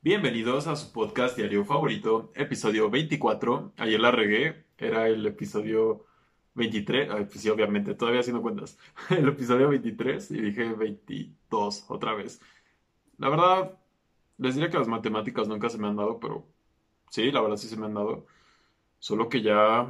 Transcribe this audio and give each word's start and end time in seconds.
Bienvenidos 0.00 0.68
a 0.68 0.76
su 0.76 0.92
podcast 0.92 1.36
diario 1.36 1.64
favorito, 1.64 2.30
episodio 2.36 2.88
24. 2.88 3.72
Ayer 3.78 3.98
la 3.98 4.12
regué, 4.12 4.64
era 4.78 5.08
el 5.08 5.26
episodio 5.26 6.06
23. 6.54 7.10
Ay, 7.10 7.24
pues 7.24 7.40
sí, 7.40 7.48
obviamente, 7.48 7.96
todavía 7.96 8.20
haciendo 8.20 8.40
cuentas. 8.40 8.78
El 9.10 9.28
episodio 9.28 9.68
23 9.70 10.30
y 10.30 10.40
dije 10.40 10.72
22 10.72 11.86
otra 11.88 12.14
vez. 12.14 12.40
La 13.18 13.28
verdad, 13.28 13.76
les 14.38 14.54
diría 14.54 14.70
que 14.70 14.78
las 14.78 14.86
matemáticas 14.86 15.48
nunca 15.48 15.68
se 15.68 15.78
me 15.78 15.88
han 15.88 15.96
dado, 15.96 16.20
pero 16.20 16.46
sí, 17.10 17.32
la 17.32 17.40
verdad 17.40 17.56
sí 17.56 17.68
se 17.68 17.76
me 17.76 17.86
han 17.86 17.94
dado. 17.94 18.24
Solo 19.00 19.28
que 19.28 19.42
ya 19.42 19.88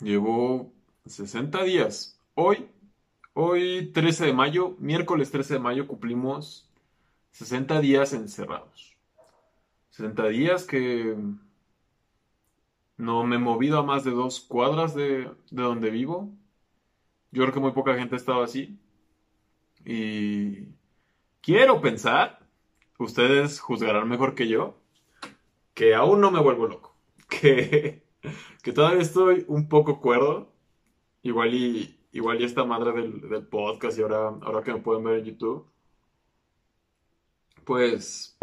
llevo 0.00 0.72
60 1.06 1.62
días. 1.64 2.18
Hoy, 2.34 2.66
hoy 3.34 3.90
13 3.92 4.26
de 4.26 4.32
mayo, 4.32 4.76
miércoles 4.78 5.30
13 5.30 5.54
de 5.54 5.60
mayo, 5.60 5.86
cumplimos 5.86 6.70
60 7.32 7.80
días 7.80 8.14
encerrados. 8.14 8.91
60 9.92 10.28
días 10.28 10.64
que 10.64 11.16
no 12.96 13.24
me 13.24 13.36
he 13.36 13.38
movido 13.38 13.78
a 13.78 13.82
más 13.82 14.04
de 14.04 14.10
dos 14.10 14.40
cuadras 14.40 14.94
de, 14.94 15.30
de 15.50 15.62
donde 15.62 15.90
vivo. 15.90 16.30
Yo 17.30 17.42
creo 17.42 17.54
que 17.54 17.60
muy 17.60 17.72
poca 17.72 17.94
gente 17.94 18.14
ha 18.14 18.18
estado 18.18 18.42
así. 18.42 18.78
Y 19.84 20.68
quiero 21.42 21.80
pensar, 21.80 22.40
ustedes 22.98 23.60
juzgarán 23.60 24.08
mejor 24.08 24.34
que 24.34 24.48
yo, 24.48 24.80
que 25.74 25.94
aún 25.94 26.20
no 26.20 26.30
me 26.30 26.40
vuelvo 26.40 26.66
loco. 26.66 26.96
Que, 27.32 28.02
que 28.62 28.72
todavía 28.72 29.02
estoy 29.02 29.44
un 29.48 29.68
poco 29.68 30.00
cuerdo. 30.00 30.52
Igual 31.22 31.54
y, 31.54 31.98
igual 32.12 32.40
y 32.40 32.44
esta 32.44 32.64
madre 32.64 32.92
del, 32.92 33.28
del 33.28 33.46
podcast 33.46 33.98
y 33.98 34.02
ahora, 34.02 34.28
ahora 34.42 34.62
que 34.62 34.72
me 34.74 34.80
pueden 34.80 35.04
ver 35.04 35.18
en 35.20 35.24
YouTube. 35.26 35.66
Pues 37.64 38.36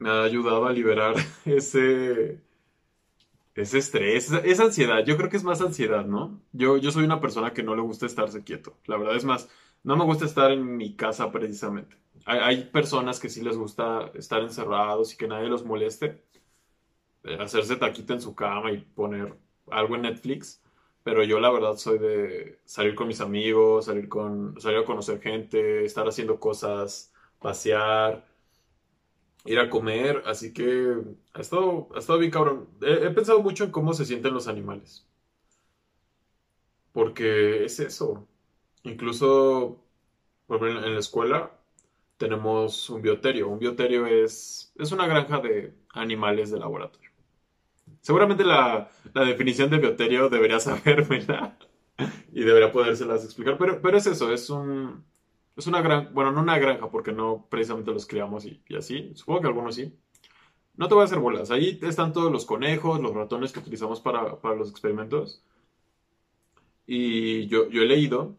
me 0.00 0.10
ha 0.10 0.24
ayudado 0.24 0.66
a 0.66 0.72
liberar 0.72 1.14
ese, 1.44 2.40
ese 3.54 3.78
estrés, 3.78 4.32
esa, 4.32 4.64
ansiedad. 4.64 5.04
Yo 5.04 5.16
creo 5.16 5.30
que 5.30 5.36
es 5.36 5.44
más 5.44 5.60
ansiedad, 5.60 6.04
¿no? 6.04 6.40
Yo, 6.52 6.78
yo 6.78 6.90
soy 6.90 7.04
una 7.04 7.20
persona 7.20 7.52
que 7.52 7.62
no 7.62 7.76
le 7.76 7.82
gusta 7.82 8.06
estarse 8.06 8.42
quieto. 8.42 8.76
La 8.86 8.96
verdad 8.96 9.14
es 9.16 9.24
más, 9.24 9.48
no 9.84 9.96
me 9.96 10.04
gusta 10.04 10.24
estar 10.24 10.50
en 10.50 10.76
mi 10.76 10.96
casa 10.96 11.30
precisamente. 11.30 11.96
Hay, 12.24 12.38
hay 12.38 12.64
personas 12.64 13.20
que 13.20 13.28
sí 13.28 13.42
les 13.42 13.56
gusta 13.56 14.10
estar 14.14 14.42
encerrados 14.42 15.12
y 15.14 15.16
que 15.16 15.28
nadie 15.28 15.48
los 15.48 15.64
moleste. 15.64 16.24
Eh, 17.24 17.36
hacerse 17.38 17.76
taquito 17.76 18.14
en 18.14 18.22
su 18.22 18.34
cama 18.34 18.72
y 18.72 18.78
poner 18.78 19.34
algo 19.70 19.96
en 19.96 20.02
Netflix. 20.02 20.62
Pero 21.02 21.24
yo 21.24 21.40
la 21.40 21.50
verdad 21.50 21.76
soy 21.76 21.98
de 21.98 22.60
salir 22.64 22.94
con 22.94 23.08
mis 23.08 23.20
amigos, 23.20 23.86
salir 23.86 24.08
con, 24.08 24.58
salir 24.60 24.78
a 24.78 24.84
conocer 24.84 25.20
gente, 25.20 25.84
estar 25.84 26.06
haciendo 26.08 26.40
cosas, 26.40 27.12
pasear 27.38 28.29
ir 29.44 29.58
a 29.58 29.70
comer, 29.70 30.22
así 30.26 30.52
que 30.52 30.96
ha 31.34 31.40
estado, 31.40 31.88
ha 31.94 31.98
estado 31.98 32.18
bien 32.18 32.30
cabrón. 32.30 32.68
He, 32.82 33.10
pensado 33.10 33.40
mucho 33.40 33.64
en 33.64 33.70
cómo 33.70 33.94
se 33.94 34.04
sienten 34.04 34.34
los 34.34 34.48
animales. 34.48 35.06
Porque 36.92 37.64
es 37.64 37.80
eso. 37.80 38.26
Incluso, 38.82 39.78
en 40.48 40.94
la 40.94 40.98
escuela 40.98 41.52
tenemos 42.18 42.90
un 42.90 43.02
bioterio. 43.02 43.48
Un 43.48 43.58
bioterio 43.58 44.06
es, 44.06 44.72
es 44.76 44.92
una 44.92 45.06
granja 45.06 45.40
de 45.40 45.74
animales 45.94 46.50
de 46.50 46.58
laboratorio. 46.58 47.10
Seguramente 48.02 48.44
la, 48.44 48.90
la 49.14 49.24
definición 49.24 49.70
de 49.70 49.78
bioterio 49.78 50.28
debería 50.28 50.60
sabérmela 50.60 51.56
y 52.32 52.42
debería 52.44 52.72
podérselas 52.72 53.24
explicar, 53.24 53.58
pero, 53.58 53.80
pero 53.82 53.96
es 53.98 54.06
eso, 54.06 54.32
es 54.32 54.48
un, 54.50 55.04
es 55.60 55.66
una 55.66 55.82
granja, 55.82 56.10
bueno, 56.12 56.32
no 56.32 56.40
una 56.42 56.58
granja 56.58 56.90
porque 56.90 57.12
no 57.12 57.46
precisamente 57.48 57.92
los 57.92 58.06
criamos 58.06 58.44
y, 58.46 58.62
y 58.68 58.76
así, 58.76 59.12
supongo 59.14 59.42
que 59.42 59.46
algunos 59.48 59.74
sí. 59.76 59.94
No 60.76 60.88
te 60.88 60.94
voy 60.94 61.02
a 61.02 61.04
hacer 61.04 61.18
bolas, 61.18 61.50
ahí 61.50 61.78
están 61.82 62.12
todos 62.12 62.32
los 62.32 62.46
conejos, 62.46 63.00
los 63.00 63.14
ratones 63.14 63.52
que 63.52 63.60
utilizamos 63.60 64.00
para, 64.00 64.40
para 64.40 64.56
los 64.56 64.70
experimentos. 64.70 65.44
Y 66.86 67.46
yo, 67.48 67.68
yo 67.68 67.82
he 67.82 67.86
leído 67.86 68.36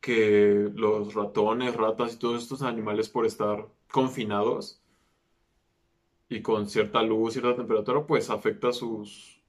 que 0.00 0.70
los 0.74 1.14
ratones, 1.14 1.76
ratas 1.76 2.14
y 2.14 2.18
todos 2.18 2.42
estos 2.42 2.62
animales 2.62 3.08
por 3.08 3.26
estar 3.26 3.68
confinados 3.90 4.80
y 6.28 6.42
con 6.42 6.68
cierta 6.68 7.02
luz, 7.02 7.34
cierta 7.34 7.56
temperatura, 7.56 8.06
pues 8.06 8.30
afecta 8.30 8.72
sus, 8.72 9.40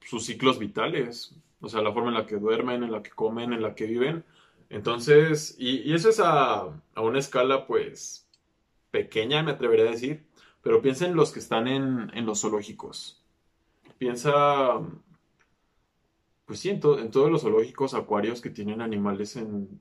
sus 0.00 0.24
ciclos 0.24 0.58
vitales. 0.58 1.34
O 1.60 1.68
sea, 1.68 1.82
la 1.82 1.92
forma 1.92 2.08
en 2.08 2.14
la 2.14 2.26
que 2.26 2.36
duermen, 2.36 2.82
en 2.82 2.92
la 2.92 3.02
que 3.02 3.10
comen, 3.10 3.52
en 3.52 3.62
la 3.62 3.74
que 3.74 3.86
viven. 3.86 4.24
Entonces, 4.70 5.56
y, 5.58 5.92
eso 5.94 6.10
es 6.10 6.20
a, 6.20 6.60
a, 6.94 7.00
una 7.00 7.18
escala, 7.18 7.66
pues, 7.66 8.28
pequeña, 8.90 9.42
me 9.42 9.52
atrevería 9.52 9.86
a 9.86 9.90
decir, 9.92 10.26
pero 10.62 10.82
piensa 10.82 11.06
en 11.06 11.16
los 11.16 11.32
que 11.32 11.40
están 11.40 11.68
en, 11.68 12.26
los 12.26 12.40
zoológicos. 12.40 13.22
Piensa, 13.98 14.80
pues 16.46 16.60
sí, 16.60 16.70
en, 16.70 16.80
to, 16.80 16.98
en, 16.98 17.10
todos 17.10 17.30
los 17.30 17.42
zoológicos 17.42 17.94
acuarios 17.94 18.40
que 18.40 18.50
tienen 18.50 18.80
animales 18.82 19.36
en 19.36 19.80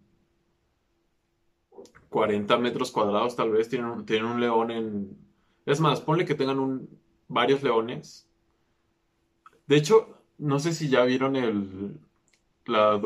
40 2.09 2.57
metros 2.57 2.91
cuadrados, 2.91 3.35
tal 3.35 3.51
vez, 3.51 3.69
tienen, 3.69 4.25
un 4.25 4.39
león 4.39 4.71
en... 4.71 5.17
Es 5.65 5.81
más, 5.81 5.99
ponle 6.01 6.25
que 6.25 6.35
tengan 6.35 6.59
un, 6.59 6.89
varios 7.27 7.61
leones. 7.61 8.27
De 9.67 9.75
hecho, 9.75 10.17
no 10.37 10.59
sé 10.59 10.73
si 10.73 10.87
ya 10.89 11.03
vieron 11.03 11.35
el, 11.35 11.99
la, 12.65 13.01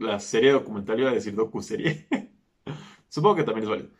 la 0.00 0.18
serie 0.18 0.52
documental, 0.52 0.98
iba 0.98 1.10
a 1.10 1.14
decir 1.14 1.34
docuserie. 1.34 2.06
Supongo 3.08 3.36
que 3.36 3.44
también 3.44 3.64
es 3.64 3.70
válido. 3.70 3.90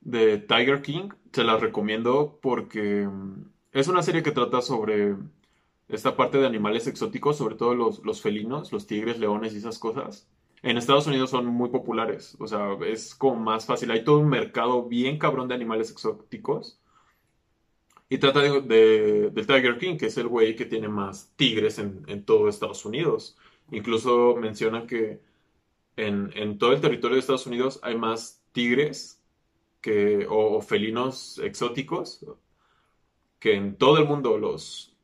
De 0.00 0.38
Tiger 0.38 0.82
King, 0.82 1.10
se 1.32 1.44
la 1.44 1.58
recomiendo 1.58 2.38
porque 2.40 3.06
mm, 3.06 3.44
es 3.72 3.88
una 3.88 4.02
serie 4.02 4.22
que 4.22 4.32
trata 4.32 4.62
sobre 4.62 5.16
esta 5.88 6.16
parte 6.16 6.38
de 6.38 6.46
animales 6.46 6.86
exóticos, 6.86 7.36
sobre 7.36 7.56
todo 7.56 7.74
los, 7.74 8.04
los 8.04 8.22
felinos, 8.22 8.72
los 8.72 8.86
tigres, 8.86 9.18
leones 9.18 9.52
y 9.52 9.58
esas 9.58 9.78
cosas. 9.78 10.28
En 10.62 10.78
Estados 10.78 11.06
Unidos 11.06 11.30
son 11.30 11.46
muy 11.46 11.70
populares, 11.70 12.36
o 12.38 12.46
sea, 12.46 12.76
es 12.86 13.14
como 13.14 13.36
más 13.36 13.66
fácil. 13.66 13.90
Hay 13.90 14.04
todo 14.04 14.18
un 14.18 14.28
mercado 14.28 14.84
bien 14.88 15.18
cabrón 15.18 15.48
de 15.48 15.54
animales 15.54 15.90
exóticos. 15.90 16.80
Y 18.08 18.18
trata 18.18 18.40
de, 18.40 19.30
de, 19.30 19.44
Tiger 19.44 19.78
King, 19.78 19.96
que 19.96 20.06
es 20.06 20.18
el 20.18 20.26
güey 20.26 20.56
que 20.56 20.66
tiene 20.66 20.88
más 20.88 21.32
tigres 21.36 21.78
en, 21.78 22.02
en 22.08 22.24
todo 22.24 22.48
Estados 22.48 22.84
Unidos. 22.84 23.38
Incluso 23.70 24.36
menciona 24.36 24.86
que 24.86 25.20
en, 26.06 26.58
todo 26.58 26.72
el 26.72 26.80
territorio 26.80 27.14
de 27.14 27.20
Estados 27.20 27.46
Unidos 27.46 27.80
hay 27.82 27.96
más 27.96 28.42
tigres 28.52 29.22
que, 29.80 30.26
o, 30.26 30.56
o, 30.56 30.60
felinos 30.60 31.38
exóticos 31.38 32.24
que 33.38 33.54
en 33.54 33.76
todo 33.76 33.98
el 33.98 34.04
mundo 34.04 34.38
los, 34.38 34.94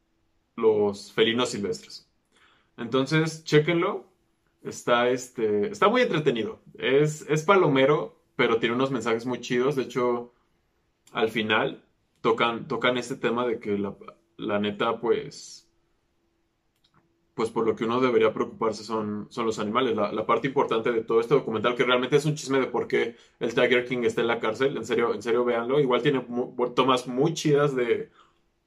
los 0.56 1.12
felinos 1.12 1.51
silvestres. 1.51 2.09
Entonces, 2.77 3.45
chéquenlo. 3.45 4.05
Está, 4.62 5.11
este, 5.11 5.69
está 5.69 5.89
muy 5.89 6.03
entretenido. 6.03 6.61
Es, 6.75 7.23
es 7.29 7.45
palomero, 7.45 8.21
pero 8.35 8.59
tiene 8.59 8.75
unos 8.75 8.91
mensajes 8.91 9.25
muy 9.25 9.41
chidos. 9.41 9.77
De 9.77 9.85
hecho, 9.85 10.33
al 11.12 11.31
final 11.31 11.85
tocan, 12.21 12.69
tocan 12.69 12.99
este 12.99 13.17
tema 13.17 13.47
de 13.47 13.61
que 13.61 13.79
la, 13.79 13.95
la 14.37 14.59
neta, 14.59 15.01
pues, 15.01 15.66
pues 17.37 17.51
por 17.51 17.67
lo 17.67 17.77
que 17.77 17.85
uno 17.85 18.01
debería 18.01 18.33
preocuparse 18.33 18.83
son, 18.83 19.27
son 19.31 19.45
los 19.47 19.59
animales. 19.59 19.95
La, 19.95 20.11
la, 20.11 20.25
parte 20.27 20.49
importante 20.49 20.91
de 20.91 21.03
todo 21.03 21.21
este 21.21 21.35
documental, 21.35 21.77
que 21.77 21.85
realmente 21.85 22.17
es 22.17 22.25
un 22.25 22.35
chisme 22.35 22.59
de 22.59 22.67
por 22.67 22.89
qué 22.89 23.17
el 23.41 23.55
Tiger 23.55 23.85
King 23.87 24.05
está 24.05 24.23
en 24.23 24.29
la 24.29 24.41
cárcel, 24.41 24.75
en 24.77 24.87
serio, 24.87 25.13
en 25.15 25.23
serio, 25.23 25.45
véanlo. 25.45 25.79
Igual 25.79 26.01
tiene 26.03 26.27
tomas 26.75 27.07
muy 27.07 27.35
chidas 27.35 27.77
de, 27.77 28.11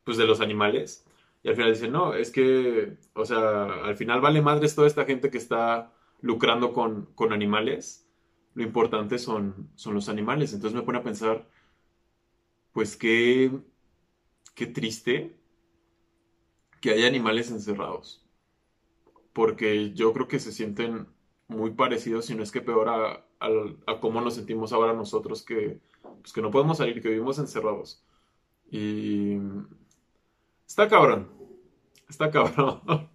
pues, 0.04 0.18
de 0.18 0.28
los 0.28 0.40
animales. 0.40 1.04
Y 1.44 1.50
al 1.50 1.56
final 1.56 1.74
dicen, 1.74 1.92
no, 1.92 2.14
es 2.14 2.32
que, 2.32 2.98
o 3.14 3.26
sea, 3.26 3.64
al 3.86 3.98
final 3.98 4.22
vale 4.22 4.42
madres 4.42 4.76
toda 4.76 4.88
esta 4.88 5.06
gente 5.06 5.32
que 5.32 5.40
está 5.40 5.92
lucrando 6.22 6.72
con, 6.74 7.08
con 7.16 7.34
animales. 7.34 8.08
Lo 8.54 8.64
importante 8.64 9.18
son, 9.20 9.72
son 9.76 9.96
los 9.96 10.10
animales. 10.10 10.54
Entonces 10.54 10.76
me 10.80 10.86
pone 10.86 11.00
a 11.00 11.04
pensar, 11.04 11.48
pues 12.74 12.96
qué, 12.98 13.52
qué 14.56 14.68
triste 14.68 15.36
que 16.82 16.92
haya 16.92 17.08
animales 17.08 17.52
encerrados 17.52 18.29
porque 19.34 19.94
yo 19.94 20.14
creo 20.14 20.28
que 20.28 20.40
se 20.40 20.52
sienten 20.52 21.08
muy 21.48 21.72
parecidos, 21.72 22.26
si 22.26 22.36
no 22.36 22.44
es 22.44 22.52
que 22.52 22.62
peor 22.62 22.90
a, 22.90 23.26
a, 23.40 24.00
cómo 24.00 24.22
nos 24.22 24.36
sentimos 24.36 24.72
ahora 24.74 24.94
nosotros, 24.94 25.44
que, 25.44 25.80
pues 26.22 26.34
que 26.34 26.42
no 26.42 26.52
podemos 26.52 26.78
salir, 26.78 27.02
que 27.02 27.10
vivimos 27.10 27.40
encerrados. 27.40 28.04
Y 28.72 29.38
está 30.68 30.88
cabrón, 30.88 31.30
está 32.10 32.32
cabrón. 32.32 32.82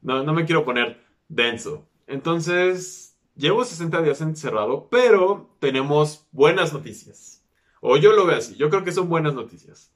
No, 0.00 0.22
no 0.22 0.32
me 0.32 0.44
quiero 0.44 0.64
poner 0.64 1.04
denso. 1.28 1.88
Entonces, 2.06 3.18
llevo 3.34 3.64
60 3.64 4.00
días 4.02 4.20
encerrado, 4.20 4.88
pero 4.88 5.50
tenemos 5.58 6.28
buenas 6.30 6.72
noticias. 6.72 7.44
O 7.80 7.96
yo 7.96 8.12
lo 8.12 8.24
veo 8.24 8.36
así, 8.36 8.54
yo 8.56 8.70
creo 8.70 8.84
que 8.84 8.92
son 8.92 9.08
buenas 9.08 9.34
noticias. 9.34 9.92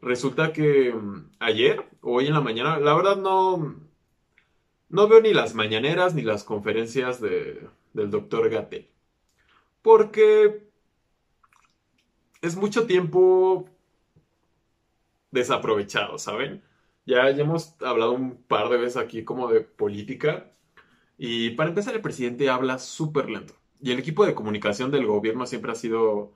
Resulta 0.00 0.52
que 0.52 0.92
mm, 0.94 1.30
ayer, 1.40 1.84
hoy 2.00 2.26
en 2.28 2.34
la 2.34 2.40
mañana, 2.40 2.78
la 2.78 2.94
verdad 2.94 3.16
no, 3.16 3.76
no 4.90 5.08
veo 5.08 5.20
ni 5.20 5.32
las 5.32 5.54
mañaneras 5.54 6.14
ni 6.14 6.22
las 6.22 6.44
conferencias 6.44 7.20
de, 7.20 7.66
del 7.92 8.10
doctor 8.10 8.50
Gatel. 8.50 8.88
Porque 9.82 10.68
es 12.42 12.56
mucho 12.56 12.86
tiempo 12.86 13.68
desaprovechado, 15.30 16.18
¿saben? 16.18 16.62
Ya, 17.06 17.30
ya 17.30 17.44
hemos 17.44 17.80
hablado 17.82 18.12
un 18.12 18.36
par 18.42 18.68
de 18.68 18.78
veces 18.78 18.96
aquí 18.96 19.24
como 19.24 19.48
de 19.48 19.60
política. 19.60 20.50
Y 21.18 21.50
para 21.50 21.70
empezar, 21.70 21.94
el 21.94 22.02
presidente 22.02 22.50
habla 22.50 22.78
súper 22.78 23.30
lento. 23.30 23.54
Y 23.80 23.92
el 23.92 23.98
equipo 23.98 24.26
de 24.26 24.34
comunicación 24.34 24.90
del 24.90 25.06
gobierno 25.06 25.46
siempre 25.46 25.72
ha 25.72 25.74
sido 25.74 26.32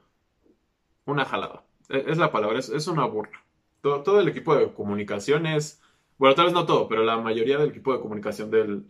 una 1.04 1.24
jalada. 1.24 1.64
E, 1.88 2.04
es 2.08 2.18
la 2.18 2.32
palabra, 2.32 2.58
es, 2.58 2.86
una 2.86 3.04
burla. 3.06 3.42
Todo, 3.82 4.02
todo, 4.02 4.20
el 4.20 4.28
equipo 4.28 4.54
de 4.56 4.72
comunicación 4.72 5.46
es, 5.46 5.82
bueno, 6.18 6.34
tal 6.34 6.46
vez 6.46 6.54
no 6.54 6.66
todo, 6.66 6.88
pero 6.88 7.04
la 7.04 7.18
mayoría 7.18 7.58
del 7.58 7.70
equipo 7.70 7.92
de 7.92 8.00
comunicación 8.00 8.50
del, 8.50 8.86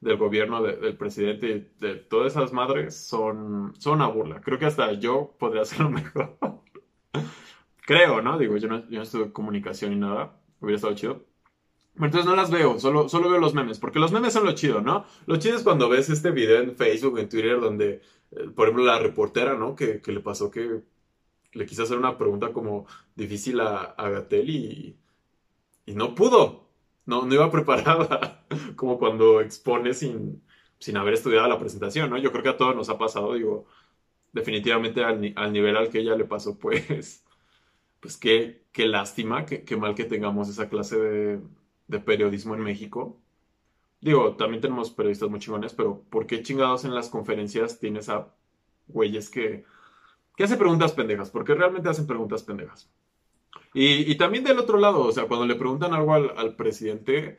del 0.00 0.16
gobierno, 0.16 0.62
del 0.62 0.96
presidente 0.96 1.48
y 1.50 1.84
de 1.84 1.96
todas 1.96 2.32
esas 2.32 2.52
madres 2.52 2.96
son, 2.96 3.74
son 3.78 3.94
una 3.94 4.08
burla. 4.08 4.40
Creo 4.40 4.58
que 4.58 4.66
hasta 4.66 4.92
yo 4.92 5.34
podría 5.38 5.62
hacerlo 5.64 5.90
mejor. 5.90 6.38
Creo, 7.86 8.22
¿no? 8.22 8.38
Digo, 8.38 8.56
yo 8.58 8.68
no, 8.68 8.88
yo 8.88 8.98
no 8.98 9.02
estudio 9.02 9.32
comunicación 9.32 9.92
ni 9.92 9.98
nada. 9.98 10.40
Hubiera 10.60 10.76
estado 10.76 10.94
chido. 10.94 11.24
Entonces 11.96 12.26
no 12.26 12.36
las 12.36 12.50
veo, 12.50 12.78
solo, 12.78 13.08
solo 13.08 13.28
veo 13.28 13.40
los 13.40 13.54
memes, 13.54 13.78
porque 13.80 13.98
los 13.98 14.12
memes 14.12 14.32
son 14.32 14.44
lo 14.44 14.52
chido, 14.52 14.80
¿no? 14.80 15.04
Lo 15.26 15.36
chido 15.38 15.56
es 15.56 15.64
cuando 15.64 15.88
ves 15.88 16.08
este 16.10 16.30
video 16.30 16.62
en 16.62 16.76
Facebook, 16.76 17.18
en 17.18 17.28
Twitter, 17.28 17.60
donde, 17.60 18.02
eh, 18.30 18.50
por 18.54 18.68
ejemplo, 18.68 18.84
la 18.84 19.00
reportera, 19.00 19.54
¿no? 19.54 19.74
Que, 19.74 20.00
que, 20.00 20.12
le 20.12 20.20
pasó 20.20 20.50
que 20.50 20.82
le 21.52 21.66
quiso 21.66 21.82
hacer 21.82 21.98
una 21.98 22.16
pregunta 22.18 22.52
como 22.52 22.86
difícil 23.16 23.60
a, 23.60 23.82
a 23.82 24.10
Gatel 24.10 24.50
y, 24.50 24.98
y 25.86 25.94
no 25.94 26.14
pudo, 26.14 26.67
no, 27.08 27.26
no 27.26 27.34
iba 27.34 27.50
preparada, 27.52 28.46
como 28.76 28.98
cuando 28.98 29.40
expone 29.42 29.94
sin, 29.94 30.42
sin 30.80 30.96
haber 30.98 31.14
estudiado 31.14 31.48
la 31.48 31.58
presentación, 31.60 32.10
¿no? 32.10 32.18
Yo 32.18 32.32
creo 32.32 32.44
que 32.44 32.50
a 32.50 32.58
todos 32.58 32.76
nos 32.76 32.90
ha 32.90 32.98
pasado, 32.98 33.34
digo, 33.34 33.66
definitivamente 34.32 35.04
al, 35.04 35.32
al 35.36 35.52
nivel 35.52 35.76
al 35.76 35.90
que 35.90 36.00
ella 36.00 36.16
le 36.16 36.24
pasó, 36.26 36.58
pues, 36.60 37.24
pues 38.00 38.16
qué, 38.16 38.64
qué 38.72 38.86
lástima, 38.88 39.46
qué, 39.46 39.64
qué 39.64 39.76
mal 39.76 39.94
que 39.94 40.04
tengamos 40.04 40.48
esa 40.48 40.68
clase 40.68 40.98
de 40.98 41.40
de 41.88 42.00
periodismo 42.00 42.54
en 42.54 42.62
México. 42.62 43.20
Digo, 44.00 44.36
también 44.36 44.60
tenemos 44.62 44.90
periodistas 44.90 45.28
muy 45.30 45.40
chingones, 45.40 45.74
pero 45.74 46.02
¿por 46.10 46.26
qué 46.26 46.42
chingados 46.42 46.84
en 46.84 46.94
las 46.94 47.08
conferencias 47.10 47.78
tienes 47.80 48.08
a 48.08 48.28
güeyes 48.88 49.30
que, 49.30 49.64
que 50.36 50.44
hacen 50.44 50.58
preguntas 50.58 50.92
pendejas? 50.92 51.30
Porque 51.30 51.54
realmente 51.54 51.88
hacen 51.90 52.06
preguntas 52.06 52.42
pendejas. 52.44 52.90
Y, 53.74 54.16
también 54.16 54.44
del 54.44 54.58
otro 54.58 54.78
lado, 54.78 55.04
o 55.04 55.12
sea, 55.12 55.26
cuando 55.26 55.46
le 55.46 55.54
preguntan 55.54 55.94
algo 55.94 56.14
al, 56.14 56.56
presidente, 56.56 57.38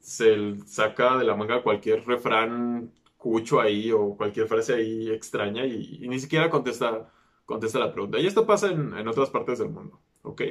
se 0.00 0.58
saca 0.66 1.18
de 1.18 1.24
la 1.24 1.36
manga 1.36 1.62
cualquier 1.62 2.04
refrán 2.06 2.92
cucho 3.16 3.60
ahí 3.60 3.92
o 3.92 4.16
cualquier 4.16 4.48
frase 4.48 4.74
ahí 4.74 5.10
extraña 5.10 5.64
y, 5.66 6.06
ni 6.08 6.18
siquiera 6.18 6.50
contesta, 6.50 7.10
contesta 7.46 7.78
la 7.78 7.92
pregunta. 7.92 8.18
Y 8.18 8.26
esto 8.26 8.46
pasa 8.46 8.70
en, 8.70 9.06
otras 9.06 9.30
partes 9.30 9.58
del 9.58 9.68
mundo, 9.68 10.00
¿ok? 10.22 10.42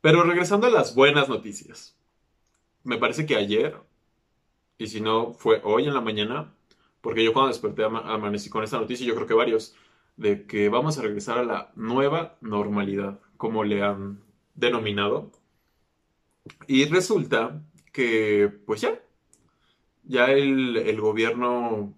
Pero 0.00 0.22
regresando 0.22 0.66
a 0.66 0.70
las 0.70 0.94
buenas 0.94 1.28
noticias 1.28 1.96
me 2.84 2.98
parece 2.98 3.26
que 3.26 3.36
ayer, 3.36 3.76
y 4.78 4.86
si 4.86 5.00
no 5.00 5.32
fue 5.34 5.60
hoy 5.64 5.86
en 5.86 5.94
la 5.94 6.00
mañana, 6.00 6.54
porque 7.00 7.24
yo 7.24 7.32
cuando 7.32 7.48
desperté 7.48 7.84
amanecí 7.84 8.50
con 8.50 8.62
esta 8.62 8.78
noticia, 8.78 9.06
yo 9.06 9.14
creo 9.14 9.26
que 9.26 9.34
varios, 9.34 9.74
de 10.16 10.46
que 10.46 10.68
vamos 10.68 10.98
a 10.98 11.02
regresar 11.02 11.38
a 11.38 11.44
la 11.44 11.72
nueva 11.74 12.36
normalidad, 12.40 13.18
como 13.44 13.62
le 13.62 13.82
han 13.82 14.22
denominado. 14.54 15.30
Y 16.66 16.86
resulta 16.86 17.62
que, 17.92 18.50
pues 18.64 18.80
ya, 18.80 18.98
ya 20.04 20.30
el, 20.32 20.98
gobierno 20.98 21.94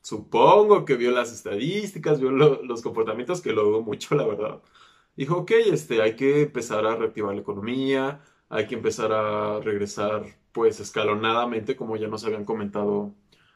supongo 0.00 0.84
que 0.84 0.94
vio 0.94 1.10
las 1.10 1.32
estadísticas, 1.32 2.20
vio 2.20 2.30
los 2.30 2.82
comportamientos, 2.82 3.40
que 3.40 3.52
lo 3.52 3.64
dudo 3.64 3.82
mucho, 3.82 4.14
la 4.14 4.26
verdad. 4.26 4.62
Dijo, 5.16 5.38
ok, 5.38 5.50
este, 5.72 6.02
hay 6.02 6.14
que 6.14 6.42
empezar 6.42 6.86
a 6.86 6.94
reactivar 6.94 7.34
la 7.34 7.40
economía, 7.40 8.22
hay 8.48 8.68
que 8.68 8.76
empezar 8.76 9.12
a 9.12 9.58
regresar 9.60 10.24
pues 10.52 10.78
escalonadamente, 10.78 11.74
como 11.76 11.96
ya 11.96 12.06
nos 12.06 12.24
habían 12.24 12.44
comentado, 12.44 13.12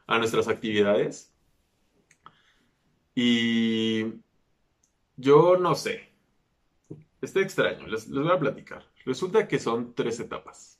a 0.08 0.18
nuestras 0.18 0.48
actividades. 0.48 1.32
Y 3.14 4.14
yo 5.16 5.56
no 5.58 5.76
sé. 5.76 6.09
Está 7.20 7.40
extraño, 7.40 7.86
les, 7.86 8.10
voy 8.10 8.30
a 8.30 8.38
platicar. 8.38 8.84
Resulta 9.04 9.46
que 9.46 9.58
son 9.58 9.94
tres 9.94 10.20
etapas. 10.20 10.78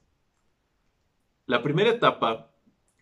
La 1.47 1.63
primera 1.63 1.91
etapa 1.91 2.51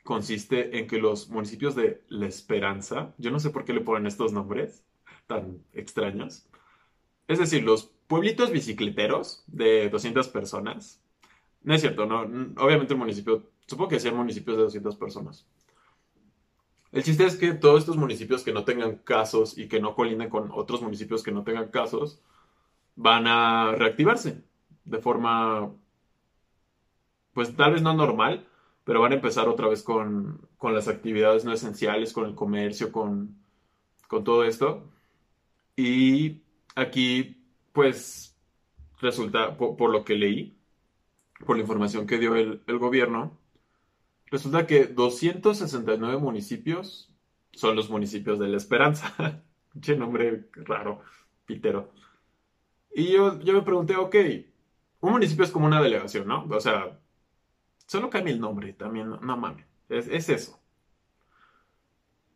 consiste 0.02 0.78
en 0.78 0.86
que 0.86 0.98
los 0.98 1.28
municipios 1.28 1.74
de 1.74 2.02
La 2.08 2.26
Esperanza, 2.26 3.14
yo 3.18 3.30
no 3.30 3.38
sé 3.38 3.50
por 3.50 3.64
qué 3.64 3.72
le 3.72 3.82
ponen 3.82 4.06
estos 4.06 4.32
nombres 4.32 4.84
tan 5.26 5.62
extraños, 5.72 6.48
es 7.28 7.38
decir, 7.38 7.62
los 7.62 7.92
pueblitos 8.06 8.50
bicicleteros 8.50 9.44
de 9.46 9.90
200 9.90 10.28
personas. 10.28 11.00
No 11.62 11.74
es 11.74 11.82
cierto, 11.82 12.06
no. 12.06 12.22
Obviamente 12.56 12.94
el 12.94 12.98
municipio, 12.98 13.50
supongo 13.66 13.90
que 13.90 14.00
sean 14.00 14.16
municipios 14.16 14.56
de 14.56 14.62
200 14.64 14.96
personas. 14.96 15.46
El 16.90 17.02
chiste 17.02 17.26
es 17.26 17.36
que 17.36 17.52
todos 17.52 17.80
estos 17.80 17.98
municipios 17.98 18.42
que 18.42 18.52
no 18.52 18.64
tengan 18.64 18.96
casos 18.96 19.58
y 19.58 19.68
que 19.68 19.78
no 19.78 19.94
colinden 19.94 20.30
con 20.30 20.50
otros 20.52 20.80
municipios 20.80 21.22
que 21.22 21.32
no 21.32 21.44
tengan 21.44 21.68
casos, 21.68 22.22
van 22.98 23.28
a 23.28 23.72
reactivarse 23.76 24.42
de 24.84 24.98
forma, 24.98 25.72
pues 27.32 27.54
tal 27.56 27.74
vez 27.74 27.82
no 27.82 27.94
normal, 27.94 28.46
pero 28.84 29.00
van 29.00 29.12
a 29.12 29.16
empezar 29.16 29.48
otra 29.48 29.68
vez 29.68 29.82
con, 29.82 30.48
con 30.56 30.74
las 30.74 30.88
actividades 30.88 31.44
no 31.44 31.52
esenciales, 31.52 32.12
con 32.12 32.26
el 32.26 32.34
comercio, 32.34 32.90
con, 32.90 33.36
con 34.08 34.24
todo 34.24 34.44
esto. 34.44 34.90
Y 35.76 36.42
aquí 36.74 37.36
pues 37.72 38.36
resulta, 39.00 39.56
por, 39.56 39.90
lo 39.90 40.04
que 40.04 40.16
leí, 40.16 40.58
por 41.46 41.56
la 41.56 41.62
información 41.62 42.06
que 42.06 42.18
dio 42.18 42.34
el, 42.34 42.60
gobierno, 42.66 43.38
resulta 44.26 44.66
que 44.66 44.86
269 44.86 46.18
municipios 46.18 47.14
son 47.52 47.76
los 47.76 47.90
municipios 47.90 48.40
de 48.40 48.48
la 48.48 48.56
esperanza. 48.56 49.14
Qué 49.82 49.94
nombre 49.94 50.48
raro, 50.52 51.02
pitero. 51.46 51.92
Y 52.98 53.12
yo, 53.12 53.38
yo 53.38 53.52
me 53.52 53.62
pregunté, 53.62 53.94
ok, 53.94 54.16
un 55.02 55.12
municipio 55.12 55.44
es 55.44 55.52
como 55.52 55.66
una 55.66 55.80
delegación, 55.80 56.26
¿no? 56.26 56.44
O 56.50 56.58
sea, 56.58 56.98
solo 57.86 58.10
cambia 58.10 58.34
el 58.34 58.40
nombre 58.40 58.72
también, 58.72 59.08
no, 59.08 59.36
mames, 59.36 59.64
es, 59.88 60.08
es, 60.08 60.28
eso. 60.28 60.58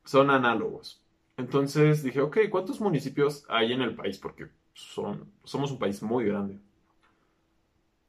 Son 0.04 0.30
análogos. 0.30 1.02
Entonces 1.36 2.04
dije, 2.04 2.20
ok, 2.20 2.38
¿cuántos 2.48 2.80
municipios 2.80 3.44
hay 3.48 3.72
en 3.72 3.82
el 3.82 3.96
país? 3.96 4.18
Porque 4.18 4.50
son, 4.72 5.32
somos 5.42 5.72
un 5.72 5.80
país 5.80 6.00
muy 6.00 6.26
grande. 6.26 6.60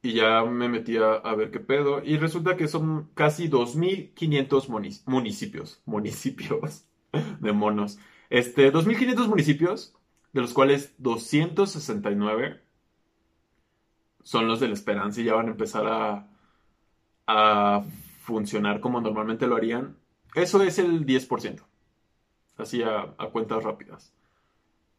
Y 0.03 0.13
ya 0.13 0.43
me 0.43 0.69
metí 0.69 0.98
a, 0.98 1.33
ver 1.33 1.50
qué 1.50 1.60
pedo. 1.60 2.03
Y 2.03 2.17
resulta 2.17 2.55
que 2.55 2.67
son 2.67 3.10
casi 3.15 3.50
2.500 3.50 5.03
municipios. 5.07 5.81
Municipios 5.86 6.86
de 7.39 7.51
monos. 7.51 7.98
Este, 8.29 8.72
2.500 8.72 9.27
municipios, 9.27 9.95
de 10.34 10.42
los 10.42 10.54
cuales 10.54 10.94
269 10.98 12.62
son 14.24 14.48
los 14.48 14.60
de 14.60 14.68
la 14.68 14.74
esperanza 14.74 15.22
y 15.22 15.25
ya 15.25 15.36
van 15.36 15.48
a 15.48 15.52
empezar 15.52 15.86
a, 15.88 16.28
a 17.28 17.84
funcionar 18.22 18.80
como 18.80 19.02
normalmente 19.02 19.48
lo 19.48 19.56
harían. 19.56 19.98
Eso 20.36 20.62
es 20.63 20.80
el 20.80 21.06
10%. 21.06 21.62
Así 22.58 22.84
a 22.84 23.16
cuentas 23.32 23.63
rápidas. 23.63 24.13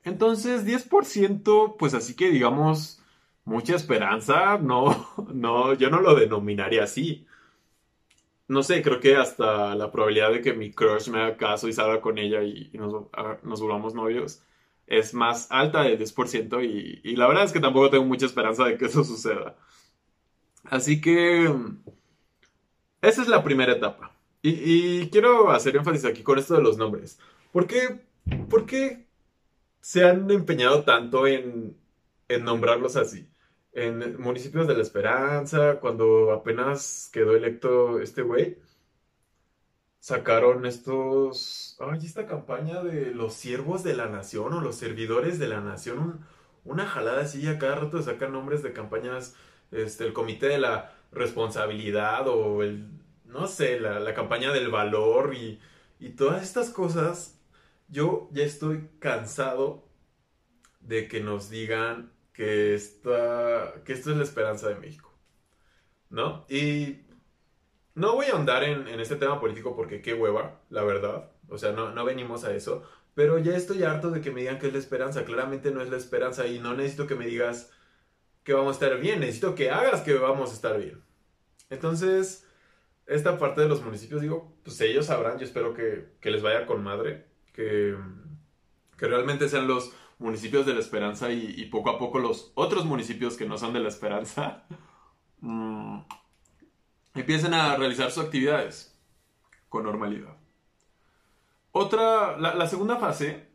Entonces, 0.04 0.66
10%, 0.66 1.76
pues 1.78 1.94
así 1.94 2.14
que 2.14 2.30
digamos, 2.30 3.02
mucha 3.44 3.74
esperanza, 3.74 4.58
no, 4.58 5.08
no, 5.32 5.74
yo 5.74 5.90
no 5.90 6.00
lo 6.00 6.14
denominaría 6.14 6.84
así. 6.84 7.26
No 8.46 8.62
sé, 8.62 8.82
creo 8.82 9.00
que 9.00 9.16
hasta 9.16 9.74
la 9.74 9.90
probabilidad 9.90 10.32
de 10.32 10.42
que 10.42 10.52
mi 10.52 10.70
crush 10.70 11.08
me 11.08 11.20
haga 11.20 11.36
caso 11.36 11.68
y 11.68 11.72
salga 11.72 12.00
con 12.02 12.18
ella 12.18 12.42
y, 12.42 12.70
nos, 12.74 13.06
nos, 13.42 13.60
volvamos 13.60 13.94
novios 13.94 14.42
es 14.86 15.14
más 15.14 15.46
alta 15.50 15.82
de 15.82 15.98
10% 15.98 16.64
y, 16.64 17.00
y 17.02 17.16
la 17.16 17.26
verdad 17.26 17.44
es 17.44 17.52
que 17.52 17.60
tampoco 17.60 17.90
tengo 17.90 18.04
mucha 18.04 18.26
esperanza 18.26 18.64
de 18.64 18.76
que 18.76 18.86
eso 18.86 19.04
suceda. 19.04 19.56
Así 20.64 21.00
que 21.00 21.52
esa 23.02 23.22
es 23.22 23.28
la 23.28 23.42
primera 23.44 23.72
etapa. 23.72 24.12
Y, 24.42 25.08
quiero 25.08 25.50
hacer 25.50 25.76
énfasis 25.76 26.04
aquí 26.04 26.22
con 26.22 26.38
esto 26.38 26.54
de 26.54 26.62
los 26.62 26.76
nombres. 26.76 27.18
¿Por 27.52 27.66
qué, 27.66 28.00
¿Por 28.50 28.66
qué 28.66 29.06
se 29.80 30.04
han 30.04 30.30
empeñado 30.30 30.84
tanto 30.84 31.26
en, 31.26 31.76
nombrarlos 32.42 32.96
así. 32.96 33.28
En 33.72 34.20
municipios 34.20 34.66
de 34.66 34.74
la 34.74 34.82
Esperanza, 34.82 35.80
cuando 35.80 36.32
apenas 36.32 37.10
quedó 37.12 37.36
electo 37.36 38.00
este 38.00 38.22
güey, 38.22 38.58
sacaron 40.04 40.66
estos. 40.66 41.78
Ay, 41.80 42.00
esta 42.04 42.26
campaña 42.26 42.82
de 42.82 43.14
los 43.14 43.32
siervos 43.32 43.82
de 43.82 43.94
la 43.94 44.06
nación 44.06 44.52
o 44.52 44.60
los 44.60 44.76
servidores 44.76 45.38
de 45.38 45.48
la 45.48 45.60
nación. 45.60 46.26
una 46.64 46.86
jalada 46.86 47.22
así, 47.22 47.46
a 47.46 47.58
cada 47.58 47.76
rato 47.76 48.02
sacan 48.02 48.32
nombres 48.32 48.62
de 48.62 48.74
campañas. 48.74 49.34
Este, 49.72 50.04
el 50.04 50.12
comité 50.12 50.48
de 50.48 50.58
la 50.58 50.94
responsabilidad 51.12 52.28
o 52.28 52.62
el. 52.62 52.86
No 53.24 53.46
sé, 53.46 53.80
la, 53.80 54.14
campaña 54.14 54.52
del 54.52 54.70
valor 54.70 55.34
y, 55.34 55.58
y 55.98 56.10
todas 56.10 56.42
estas 56.42 56.70
cosas 56.70 57.40
yo 57.88 58.28
ya 58.32 58.44
estoy 58.44 58.90
cansado 59.00 59.88
de 60.80 61.08
que 61.08 61.20
nos 61.20 61.50
digan 61.50 62.12
que, 62.34 62.74
esta, 62.74 63.74
que 63.84 63.94
esto 63.94 64.10
es 64.10 64.16
la 64.18 64.24
esperanza 64.24 64.68
de 64.68 64.76
México. 64.76 65.10
¿No? 66.10 66.46
Y 66.48 67.03
no 67.94 68.14
voy 68.14 68.26
a 68.26 68.32
ahondar 68.32 68.64
en, 68.64 68.88
en, 68.88 69.00
este 69.00 69.16
tema 69.16 69.40
político 69.40 69.76
porque 69.76 70.02
qué 70.02 70.14
hueva, 70.14 70.60
la 70.70 70.82
verdad. 70.82 71.30
O 71.48 71.58
sea, 71.58 71.72
no, 71.72 71.90
no 71.92 72.04
venimos 72.04 72.44
a 72.44 72.54
eso. 72.54 72.82
Pero 73.14 73.38
ya 73.38 73.56
estoy 73.56 73.84
harto 73.84 74.10
de 74.10 74.20
que 74.20 74.32
me 74.32 74.40
digan 74.40 74.58
que 74.58 74.66
es 74.66 74.72
la 74.72 74.78
esperanza. 74.78 75.24
Claramente 75.24 75.70
no 75.70 75.80
es 75.80 75.90
la 75.90 75.96
esperanza 75.96 76.46
y 76.46 76.58
no 76.58 76.74
necesito 76.74 77.06
que 77.06 77.14
me 77.14 77.26
digas 77.26 77.70
que 78.42 78.52
vamos 78.52 78.70
a 78.70 78.84
estar 78.84 79.00
bien. 79.00 79.20
Necesito 79.20 79.54
que 79.54 79.70
hagas 79.70 80.00
que 80.00 80.14
vamos 80.14 80.50
a 80.50 80.54
estar 80.54 80.78
bien. 80.78 81.02
Entonces, 81.70 82.46
esta 83.06 83.38
parte 83.38 83.60
de 83.60 83.68
los 83.68 83.82
municipios, 83.82 84.20
digo, 84.20 84.52
pues 84.64 84.80
ellos 84.80 85.06
sabrán. 85.06 85.38
Yo 85.38 85.44
espero 85.44 85.74
que, 85.74 86.14
que 86.20 86.30
les 86.30 86.42
vaya 86.42 86.66
con 86.66 86.82
madre. 86.82 87.26
Que, 87.52 87.96
que 88.98 89.06
realmente 89.06 89.48
sean 89.48 89.68
los 89.68 89.92
municipios 90.18 90.66
de 90.66 90.74
la 90.74 90.80
esperanza 90.80 91.30
y, 91.32 91.64
poco 91.66 91.90
a 91.90 91.98
poco 91.98 92.18
los 92.18 92.52
otros 92.54 92.84
municipios 92.84 93.36
que 93.36 93.46
no 93.46 93.58
son 93.58 93.72
de 93.72 93.80
la 93.80 93.88
esperanza 93.88 94.64
mm, 95.40 96.00
empiecen 97.24 97.54
a 97.54 97.74
realizar 97.76 98.10
sus 98.10 98.24
actividades 98.24 98.94
con 99.70 99.84
normalidad. 99.84 100.36
Otra, 101.72 102.38
la, 102.38 102.68
segunda 102.68 102.98
fase, 102.98 103.48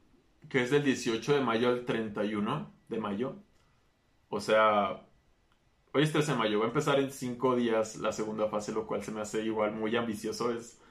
que 0.50 0.64
es 0.64 0.72
del 0.72 0.84
18 0.84 1.36
de 1.36 1.42
mayo 1.42 1.70
al 1.70 1.86
31 1.86 2.74
de 2.90 3.00
mayo, 3.00 3.36
o 4.28 4.42
sea, 4.42 5.06
hoy 5.94 6.04
es 6.04 6.12
13 6.12 6.32
de 6.32 6.38
mayo, 6.40 6.60
va 6.60 6.66
a 6.66 6.70
empezar 6.70 7.00
en 7.00 7.12
5 7.12 7.56
días 7.56 7.98
la 7.98 8.12
segunda 8.12 8.48
fase, 8.48 8.74
lo 8.74 8.88
cual 8.88 9.04
se 9.04 9.12
me 9.12 9.22
hace 9.22 9.44
igual 9.44 9.74
muy 9.74 9.96
ambicioso. 9.96 10.52
Es, 10.52 10.82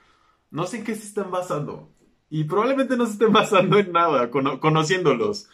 no 0.52 0.66
sé 0.66 0.78
en 0.78 0.85
qué 0.85 0.94
se 0.94 1.06
están 1.06 1.32
basando. 1.32 1.90
Y 2.30 2.44
probablemente 2.44 2.97
no 2.97 3.06
se 3.06 3.12
estén 3.12 3.32
basando 3.32 3.78
en 3.78 3.90
nada, 3.90 4.30
conociéndolos. 4.30 5.50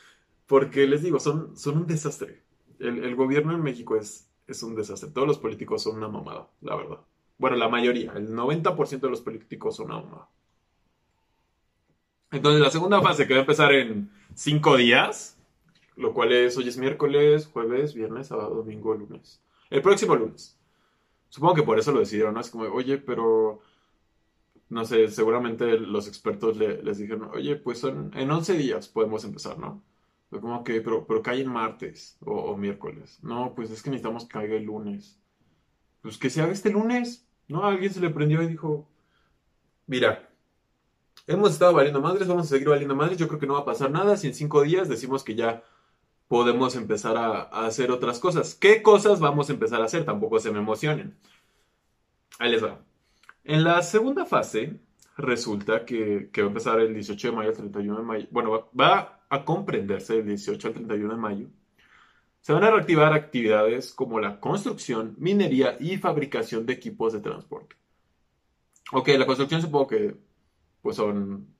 Porque 0.47 0.87
les 0.87 1.02
digo, 1.02 1.19
son, 1.21 1.57
son 1.57 1.78
un 1.78 1.87
desastre. 1.87 2.43
El, 2.78 3.16
gobierno 3.16 3.54
en 3.54 3.62
México 3.62 3.97
es, 3.97 4.31
es 4.47 4.62
un 4.62 4.75
desastre. 4.75 5.11
Todos 5.11 5.26
los 5.26 5.38
políticos 5.38 5.83
son 5.83 5.97
una 5.97 6.09
mamada, 6.09 6.50
la 6.61 6.76
verdad. 6.76 7.00
Bueno, 7.38 7.57
la 7.57 7.69
mayoría, 7.69 8.12
el 8.12 8.31
90% 8.31 9.00
de 9.00 9.11
los 9.11 9.21
políticos 9.21 9.76
son 9.76 9.88
mamada. 9.88 10.29
Entonces, 12.31 12.61
la 12.61 12.71
segunda 12.71 13.00
fase 13.00 13.26
que 13.26 13.35
va 13.35 13.41
a 13.41 13.43
empezar 13.43 13.73
en 13.73 14.11
cinco 14.35 14.76
días, 14.76 15.38
lo 15.97 16.12
cual 16.12 16.33
es 16.33 16.57
hoy 16.57 16.69
es 16.69 16.76
miércoles, 16.79 17.47
jueves, 17.47 17.95
viernes, 17.95 18.29
sábado, 18.29 18.55
domingo, 18.55 18.95
lunes. 18.95 19.41
El 19.71 19.83
próximo 19.83 20.17
lunes. 20.17 20.59
Supongo 21.29 21.55
que 21.55 21.62
por 21.62 21.79
eso 21.79 21.93
lo 21.93 22.00
decidieron, 22.00 22.35
¿no? 22.35 22.41
Es 22.41 22.50
como, 22.50 22.64
oye, 22.64 22.99
pero 22.99 23.61
no 24.69 24.85
sé, 24.85 25.09
seguramente 25.09 25.79
los 25.79 26.09
expertos 26.09 26.57
les 26.57 26.99
dijeron, 26.99 27.31
oye, 27.33 27.57
pues 27.57 27.79
son, 27.79 28.11
en 28.14 28.31
11 28.31 28.55
días 28.55 28.88
podemos 28.88 29.25
empezar, 29.25 29.59
¿no? 29.59 29.83
como 30.41 30.64
que, 30.64 30.81
pero, 30.81 31.07
pero 31.07 31.23
cae 31.23 31.43
en 31.43 31.49
martes 31.49 32.19
o, 32.25 32.57
miércoles. 32.57 33.19
No, 33.23 33.55
pues 33.55 33.71
es 33.71 33.83
que 33.83 33.91
necesitamos 33.91 34.25
que 34.25 34.33
caiga 34.33 34.57
el 34.57 34.64
lunes. 34.64 35.19
Pues 36.04 36.18
que 36.18 36.28
se 36.28 36.42
haga 36.42 36.52
este 36.52 36.68
lunes. 36.68 37.26
No, 37.49 37.64
alguien 37.64 37.90
se 37.90 37.99
le 37.99 38.11
prendió 38.11 38.42
y 38.42 38.46
dijo, 38.46 38.87
mira, 39.87 40.28
hemos 41.26 41.52
estado 41.52 41.73
valiendo 41.73 42.02
madres, 42.02 42.28
vamos 42.28 42.44
a 42.44 42.49
seguir 42.50 42.68
valiendo 42.68 42.94
madres, 42.94 43.16
yo 43.16 43.26
creo 43.26 43.40
que 43.40 43.46
no 43.46 43.54
va 43.54 43.61
a 43.61 43.64
pasar 43.64 43.90
nada 43.90 44.18
si 44.18 44.26
en 44.26 44.34
cinco 44.34 44.61
días 44.61 44.90
decimos 44.90 45.25
que 45.25 45.34
ya 45.34 45.64
podemos 46.28 46.76
empezar 46.76 47.16
a, 47.16 47.44
hacer 47.66 47.90
otras 47.90 48.18
cosas. 48.18 48.54
¿Qué 48.54 48.82
cosas 48.82 49.18
vamos 49.18 49.49
a 49.49 49.54
empezar 49.54 49.80
a 49.80 49.87
hacer? 49.87 50.04
Tampoco 50.04 50.38
se 50.38 50.52
me 50.52 50.58
emocionen. 50.58 51.16
Ahí 52.38 52.50
les 52.50 52.62
va. 52.62 52.82
En 53.42 53.64
la 53.64 53.80
segunda 53.80 54.26
fase, 54.26 54.78
resulta 55.16 55.87
que, 55.87 56.28
va 56.37 56.44
a 56.44 56.49
empezar 56.49 56.80
el 56.80 56.92
18 56.92 57.28
de 57.28 57.34
mayo 57.34 57.49
al 57.49 57.56
31 57.56 57.96
de 57.96 58.04
mayo. 58.04 58.26
Bueno, 58.30 58.68
va, 58.78 59.23
a 59.30 59.44
comprenderse 59.46 60.16
del 60.16 60.26
18 60.26 60.68
al 60.68 60.75
31 60.75 61.14
de 61.14 61.18
mayo. 61.18 61.46
Se 62.44 62.52
van 62.52 62.62
a 62.62 62.70
reactivar 62.70 63.14
actividades 63.14 63.94
como 63.94 64.20
la 64.20 64.38
construcción, 64.38 65.14
minería 65.16 65.78
y 65.80 65.96
fabricación 65.96 66.66
de 66.66 66.74
equipos 66.74 67.14
de 67.14 67.20
transporte. 67.20 67.74
Ok, 68.92 69.08
la 69.16 69.24
construcción 69.24 69.62
supongo 69.62 69.86
que 69.86 70.14
pues 70.82 70.96
son 70.96 71.56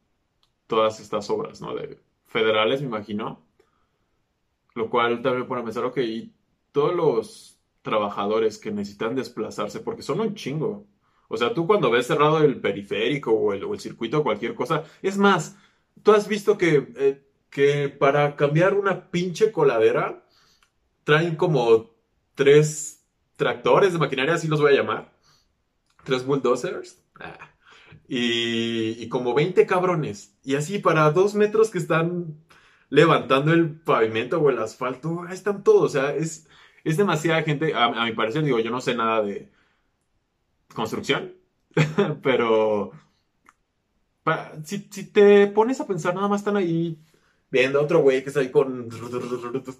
todas 0.67 1.01
estas 1.01 1.31
obras, 1.31 1.63
¿no? 1.63 1.75
De 1.75 1.99
federales, 2.27 2.83
me 2.83 2.89
imagino. 2.89 3.41
Lo 4.75 4.91
cual 4.91 5.23
también 5.23 5.47
pone 5.47 5.63
a 5.63 5.65
pensar, 5.65 5.87
ok, 5.87 5.97
y 6.01 6.35
todos 6.71 6.95
los 6.95 7.59
trabajadores 7.81 8.59
que 8.59 8.71
necesitan 8.71 9.15
desplazarse, 9.15 9.81
porque 9.81 10.03
son 10.03 10.21
un 10.21 10.35
chingo. 10.35 10.85
O 11.29 11.39
sea, 11.39 11.55
tú 11.55 11.67
cuando 11.67 11.91
ves 11.91 12.09
cerrado 12.09 12.43
el 12.43 12.61
periférico 12.61 13.33
o 13.33 13.55
el, 13.55 13.65
o 13.65 13.73
el 13.73 13.81
circuito 13.81 14.19
o 14.19 14.23
cualquier 14.23 14.55
cosa, 14.55 14.85
es 15.01 15.17
más, 15.17 15.57
tú 16.03 16.13
has 16.13 16.29
visto 16.29 16.59
que, 16.59 16.93
eh, 16.97 17.27
que 17.49 17.89
para 17.89 18.37
cambiar 18.37 18.75
una 18.75 19.11
pinche 19.11 19.51
coladera 19.51 20.24
traen 21.05 21.37
como 21.37 21.91
tres 22.35 23.05
tractores 23.37 23.93
de 23.93 23.99
maquinaria, 23.99 24.35
así 24.35 24.49
los 24.49 24.61
voy 24.61 24.73
a 24.73 24.77
llamar. 24.77 25.13
Tres 26.05 26.27
bulldozers. 26.27 27.03
Ah. 27.21 27.39
Y, 28.09 29.03
y, 29.03 29.09
como 29.09 29.35
20 29.35 29.67
cabrones. 29.67 30.37
Y 30.45 30.57
así 30.57 30.79
para 30.79 31.11
dos 31.11 31.35
metros 31.35 31.71
que 31.71 31.79
están 31.79 32.37
levantando 32.91 33.53
el 33.53 33.81
pavimento 33.81 34.41
o 34.41 34.51
el 34.51 34.59
asfalto, 34.59 35.25
ahí 35.27 35.35
están 35.35 35.63
todos. 35.65 35.83
O 35.85 35.89
sea, 35.89 36.15
es, 36.15 36.49
es 36.85 36.97
demasiada 36.97 37.43
gente. 37.43 37.75
A, 37.75 37.85
a 37.87 38.05
mi 38.05 38.13
parecer, 38.13 38.43
digo, 38.45 38.59
yo 38.59 38.71
no 38.71 38.81
sé 38.81 38.95
nada 38.95 39.23
de, 39.23 39.51
construcción, 40.75 41.35
pero 42.23 42.93
si, 44.65 44.81
te 44.81 45.47
pones 45.47 45.81
a 45.81 45.87
pensar, 45.87 46.15
nada 46.15 46.29
más 46.29 46.41
están 46.41 46.57
ahí 46.57 46.99
viendo 47.55 47.79
a 47.79 47.83
otro 47.83 48.01
güey 48.01 48.23
que 48.23 48.31
está 48.31 48.41
ahí 48.41 48.51
con, 48.51 48.89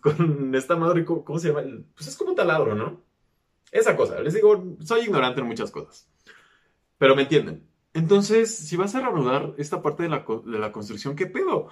con 0.01 0.55
esta 0.55 0.77
madre, 0.77 1.05
¿cómo 1.05 1.39
se 1.41 1.49
llama? 1.49 1.65
Pues 1.95 2.07
es 2.07 2.17
como 2.17 2.31
un 2.31 2.37
taladro, 2.37 2.77
¿no? 2.77 3.03
Esa 3.73 3.97
cosa, 3.97 4.21
les 4.21 4.35
digo, 4.35 4.77
soy 4.81 5.03
ignorante 5.03 5.41
en 5.41 5.49
muchas 5.49 5.73
cosas, 5.73 6.09
pero 6.99 7.17
me 7.17 7.23
entienden. 7.23 7.67
Entonces, 7.93 8.55
si 8.55 8.77
vas 8.77 8.95
a 8.95 9.01
reanudar 9.01 9.55
esta 9.59 9.83
parte 9.83 10.05
de 10.05 10.09
la, 10.09 10.25
de 10.45 10.59
la 10.59 10.71
construcción, 10.71 11.17
¿qué 11.17 11.27
pedo? 11.27 11.69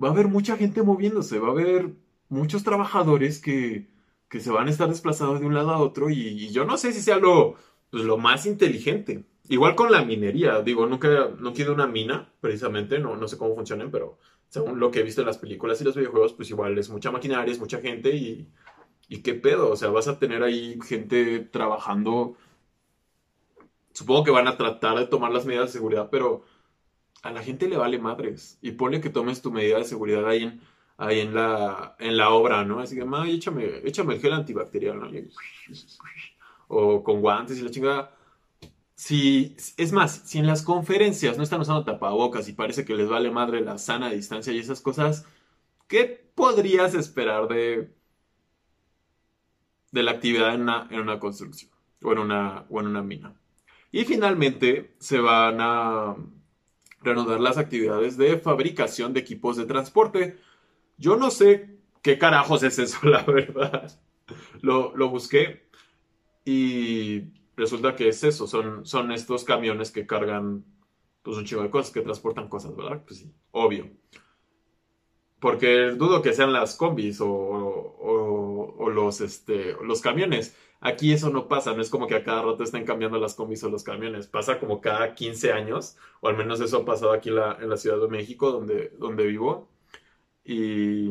Va 0.00 0.08
a 0.08 0.10
haber 0.12 0.28
mucha 0.28 0.56
gente 0.58 0.82
moviéndose, 0.82 1.38
va 1.38 1.48
a 1.48 1.52
haber 1.52 1.94
muchos 2.28 2.62
trabajadores 2.62 3.40
que, 3.40 3.88
que 4.28 4.40
se 4.40 4.50
van 4.50 4.68
a 4.68 4.70
estar 4.70 4.88
desplazados 4.88 5.40
de 5.40 5.46
un 5.46 5.54
lado 5.54 5.70
a 5.70 5.78
otro 5.78 6.10
y, 6.10 6.20
y 6.20 6.50
yo 6.50 6.66
no 6.66 6.76
sé 6.76 6.92
si 6.92 7.00
sea 7.00 7.16
lo 7.16 7.56
pues, 7.90 8.04
lo 8.04 8.18
más 8.18 8.44
inteligente. 8.44 9.24
Igual 9.48 9.74
con 9.74 9.90
la 9.90 10.04
minería, 10.04 10.60
digo, 10.62 10.86
nunca, 10.86 11.08
no 11.38 11.52
quiero 11.52 11.74
una 11.74 11.86
mina, 11.86 12.32
precisamente, 12.40 13.00
no, 13.00 13.16
no 13.16 13.26
sé 13.26 13.36
cómo 13.36 13.56
funcionan, 13.56 13.90
pero 13.90 14.18
según 14.50 14.80
lo 14.80 14.90
que 14.90 15.00
he 15.00 15.02
visto 15.04 15.22
en 15.22 15.28
las 15.28 15.38
películas 15.38 15.80
y 15.80 15.84
los 15.84 15.96
videojuegos, 15.96 16.34
pues 16.34 16.50
igual 16.50 16.76
es 16.76 16.90
mucha 16.90 17.10
maquinaria, 17.10 17.52
es 17.52 17.60
mucha 17.60 17.80
gente 17.80 18.14
y, 18.14 18.48
y 19.08 19.22
qué 19.22 19.34
pedo, 19.34 19.70
o 19.70 19.76
sea, 19.76 19.90
vas 19.90 20.08
a 20.08 20.18
tener 20.18 20.42
ahí 20.42 20.78
gente 20.84 21.38
trabajando, 21.38 22.36
supongo 23.92 24.24
que 24.24 24.32
van 24.32 24.48
a 24.48 24.56
tratar 24.56 24.98
de 24.98 25.06
tomar 25.06 25.32
las 25.32 25.46
medidas 25.46 25.68
de 25.68 25.72
seguridad, 25.72 26.08
pero 26.10 26.44
a 27.22 27.30
la 27.30 27.42
gente 27.42 27.68
le 27.68 27.76
vale 27.76 27.98
madres 27.98 28.58
y 28.60 28.72
pone 28.72 29.00
que 29.00 29.10
tomes 29.10 29.40
tu 29.40 29.52
medida 29.52 29.78
de 29.78 29.84
seguridad 29.84 30.26
ahí 30.28 30.42
en, 30.44 30.60
ahí 30.98 31.20
en, 31.20 31.34
la, 31.34 31.96
en 32.00 32.16
la 32.16 32.30
obra, 32.30 32.64
¿no? 32.64 32.80
Así 32.80 32.96
que, 32.96 33.04
ma, 33.04 33.28
échame, 33.28 33.80
échame 33.84 34.14
el 34.14 34.20
gel 34.20 34.32
antibacterial, 34.32 34.98
¿no? 34.98 35.10
o 36.68 37.02
con 37.04 37.20
guantes 37.20 37.58
y 37.58 37.62
la 37.62 37.70
chingada. 37.70 38.16
Si, 39.00 39.56
es 39.78 39.92
más, 39.92 40.12
si 40.26 40.36
en 40.38 40.46
las 40.46 40.60
conferencias 40.60 41.38
no 41.38 41.42
están 41.42 41.62
usando 41.62 41.84
tapabocas 41.84 42.46
y 42.48 42.52
parece 42.52 42.84
que 42.84 42.94
les 42.94 43.08
vale 43.08 43.30
madre 43.30 43.62
la 43.62 43.78
sana 43.78 44.10
distancia 44.10 44.52
y 44.52 44.58
esas 44.58 44.82
cosas, 44.82 45.24
¿qué 45.88 46.22
podrías 46.34 46.92
esperar 46.92 47.48
de, 47.48 47.94
de 49.90 50.02
la 50.02 50.10
actividad 50.10 50.54
en 50.54 50.60
una, 50.60 50.86
en 50.90 51.00
una 51.00 51.18
construcción 51.18 51.70
o 52.02 52.12
en 52.12 52.18
una, 52.18 52.66
o 52.68 52.78
en 52.80 52.88
una 52.88 53.02
mina? 53.02 53.32
Y 53.90 54.04
finalmente 54.04 54.94
se 54.98 55.18
van 55.18 55.62
a 55.62 56.14
reanudar 57.00 57.40
las 57.40 57.56
actividades 57.56 58.18
de 58.18 58.38
fabricación 58.38 59.14
de 59.14 59.20
equipos 59.20 59.56
de 59.56 59.64
transporte. 59.64 60.38
Yo 60.98 61.16
no 61.16 61.30
sé 61.30 61.78
qué 62.02 62.18
carajos 62.18 62.62
es 62.64 62.78
eso, 62.78 62.98
la 63.08 63.22
verdad. 63.22 63.98
Lo, 64.60 64.94
lo 64.94 65.08
busqué 65.08 65.70
y 66.44 67.39
resulta 67.56 67.96
que 67.96 68.08
es 68.08 68.24
eso, 68.24 68.46
son, 68.46 68.86
son 68.86 69.12
estos 69.12 69.44
camiones 69.44 69.90
que 69.90 70.06
cargan 70.06 70.64
pues 71.22 71.36
un 71.36 71.44
chingo 71.44 71.62
de 71.62 71.70
cosas, 71.70 71.92
que 71.92 72.00
transportan 72.00 72.48
cosas, 72.48 72.74
¿verdad? 72.74 73.02
Pues 73.06 73.20
sí, 73.20 73.32
obvio. 73.50 73.90
Porque 75.38 75.92
dudo 75.92 76.22
que 76.22 76.32
sean 76.32 76.52
las 76.52 76.76
combis 76.76 77.20
o, 77.20 77.28
o, 77.28 78.90
los, 78.90 79.20
este, 79.20 79.74
los 79.82 80.00
camiones. 80.00 80.56
Aquí 80.80 81.12
eso 81.12 81.30
no 81.30 81.48
pasa, 81.48 81.74
no 81.74 81.82
es 81.82 81.90
como 81.90 82.06
que 82.06 82.14
a 82.14 82.24
cada 82.24 82.42
rato 82.42 82.62
estén 82.62 82.84
cambiando 82.84 83.18
las 83.18 83.34
combis 83.34 83.62
o 83.64 83.70
los 83.70 83.82
camiones. 83.82 84.26
Pasa 84.26 84.58
como 84.58 84.80
cada 84.80 85.14
15 85.14 85.52
años, 85.52 85.96
o 86.20 86.28
al 86.28 86.36
menos 86.36 86.60
eso 86.60 86.78
ha 86.78 86.84
pasado 86.84 87.12
aquí 87.12 87.30
en 87.30 87.36
la, 87.36 87.58
en 87.60 87.70
la 87.70 87.76
Ciudad 87.76 88.00
de 88.00 88.08
México, 88.08 88.50
donde, 88.50 88.90
donde 88.98 89.26
vivo. 89.26 89.70
Y, 90.44 91.10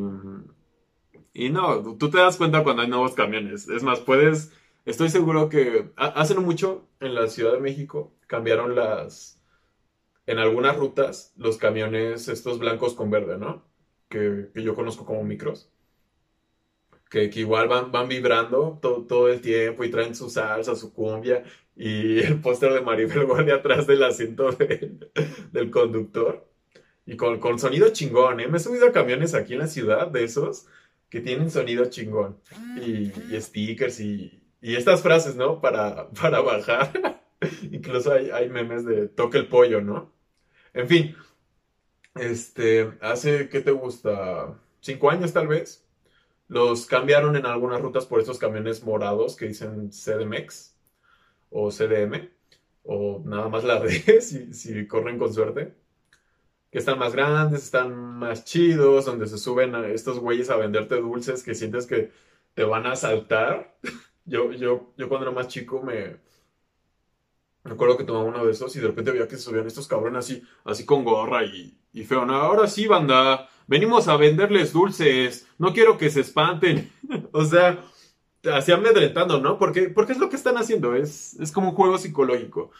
y 1.33 1.49
no, 1.49 1.97
tú 1.97 2.09
te 2.09 2.17
das 2.17 2.37
cuenta 2.37 2.63
cuando 2.63 2.81
hay 2.83 2.87
nuevos 2.87 3.13
camiones. 3.13 3.67
Es 3.67 3.83
más, 3.83 3.99
puedes 3.99 4.51
Estoy 4.89 5.09
seguro 5.09 5.49
que 5.49 5.91
hace 5.97 6.33
no 6.33 6.41
mucho 6.41 6.87
en 6.99 7.13
la 7.13 7.27
Ciudad 7.27 7.53
de 7.53 7.59
México 7.59 8.11
cambiaron 8.25 8.73
las, 8.73 9.39
en 10.25 10.39
algunas 10.39 10.77
rutas, 10.77 11.31
los 11.37 11.57
camiones 11.57 12.27
estos 12.27 12.57
blancos 12.57 12.95
con 12.95 13.11
verde, 13.11 13.37
¿no? 13.37 13.63
Que, 14.09 14.49
yo 14.55 14.73
conozco 14.73 15.05
como 15.05 15.23
micros. 15.23 15.71
que, 17.11 17.25
igual 17.35 17.67
van, 17.67 17.91
van 17.91 18.07
vibrando 18.07 18.79
todo, 18.81 19.05
todo, 19.05 19.29
el 19.29 19.41
tiempo 19.41 19.83
y 19.83 19.91
traen 19.91 20.15
su 20.15 20.27
salsa, 20.27 20.75
su 20.75 20.91
cumbia 20.91 21.43
y 21.75 22.19
el 22.25 22.41
póster 22.41 22.73
de 22.73 22.81
Maribel 22.81 23.27
Guardia 23.27 23.57
atrás 23.57 23.85
del 23.85 24.01
asiento 24.01 24.49
del 25.51 25.69
conductor. 25.69 26.49
Y 27.05 27.15
con, 27.15 27.39
con, 27.39 27.59
sonido 27.59 27.89
chingón, 27.89 28.39
¿eh? 28.39 28.47
Me 28.47 28.57
he 28.57 28.59
subido 28.59 28.87
a 28.87 28.91
camiones 28.91 29.35
aquí 29.35 29.53
en 29.53 29.59
la 29.59 29.67
ciudad 29.67 30.07
de 30.07 30.23
esos 30.23 30.65
que 31.11 31.21
tienen 31.21 31.51
sonido 31.51 31.85
chingón. 31.85 32.39
Y, 32.83 33.11
stickers 33.39 33.99
y, 33.99 34.39
y, 34.61 34.75
estas 34.75 35.01
frases, 35.01 35.35
¿no? 35.35 35.61
Para, 35.61 36.09
para 36.11 36.41
bajar. 36.41 37.21
Incluso 37.71 38.13
hay, 38.13 38.29
hay 38.31 38.49
memes 38.49 38.85
de 38.85 39.07
toque 39.07 39.37
el 39.37 39.47
pollo, 39.47 39.81
¿no? 39.81 40.11
En 40.73 40.87
fin, 40.87 41.15
este, 42.15 42.91
hace, 43.01 43.49
¿qué 43.49 43.61
te 43.61 43.71
gusta? 43.71 44.59
Cinco 44.81 45.09
años 45.09 45.33
tal 45.33 45.47
vez. 45.47 45.85
Los 46.47 46.85
cambiaron 46.85 47.35
en 47.35 47.45
algunas 47.45 47.81
rutas 47.81 48.05
por 48.05 48.19
estos 48.19 48.39
camiones 48.39 48.83
morados 48.83 49.35
que 49.35 49.47
dicen 49.47 49.91
CDMX 49.91 50.75
o 51.51 51.69
CDM 51.71 52.29
o 52.83 53.21
nada 53.25 53.49
más 53.49 53.63
la 53.63 53.79
D 53.79 54.21
si, 54.21 54.53
si 54.53 54.87
corren 54.87 55.19
con 55.19 55.33
suerte. 55.33 55.75
Que 56.71 56.77
están 56.79 56.99
más 56.99 57.13
grandes, 57.13 57.63
están 57.63 57.95
más 57.95 58.45
chidos, 58.45 59.05
donde 59.05 59.27
se 59.27 59.37
suben 59.39 59.73
estos 59.85 60.19
güeyes 60.19 60.49
a 60.51 60.55
venderte 60.55 60.95
dulces 60.95 61.41
que 61.43 61.55
sientes 61.55 61.87
que 61.87 62.11
te 62.53 62.63
van 62.63 62.85
a 62.85 62.95
saltar. 62.95 63.77
Yo, 64.29 64.51
yo, 64.51 64.93
yo 64.95 65.09
cuando 65.09 65.27
era 65.27 65.35
más 65.35 65.47
chico 65.47 65.81
me, 65.81 66.17
acuerdo 67.63 67.97
que 67.97 68.03
tomaba 68.03 68.25
uno 68.25 68.45
de 68.45 68.51
esos 68.51 68.75
y 68.75 68.79
de 68.79 68.87
repente 68.87 69.11
veía 69.11 69.27
que 69.27 69.35
se 69.35 69.41
subían 69.41 69.67
estos 69.67 69.87
cabrones 69.87 70.19
así, 70.19 70.43
así 70.63 70.85
con 70.85 71.03
gorra 71.03 71.43
y, 71.43 71.77
y 71.93 72.03
feo. 72.03 72.25
No, 72.25 72.35
ahora 72.35 72.67
sí, 72.67 72.87
banda, 72.87 73.49
venimos 73.67 74.07
a 74.07 74.17
venderles 74.17 74.73
dulces, 74.73 75.47
no 75.57 75.73
quiero 75.73 75.97
que 75.97 76.09
se 76.09 76.21
espanten. 76.21 76.91
o 77.31 77.43
sea, 77.43 77.83
así 78.53 78.71
amedrentando, 78.71 79.39
¿no? 79.41 79.57
Porque, 79.57 79.89
porque 79.89 80.13
es 80.13 80.19
lo 80.19 80.29
que 80.29 80.35
están 80.35 80.57
haciendo, 80.57 80.95
es, 80.95 81.33
es 81.39 81.51
como 81.51 81.69
un 81.69 81.75
juego 81.75 81.97
psicológico. 81.97 82.71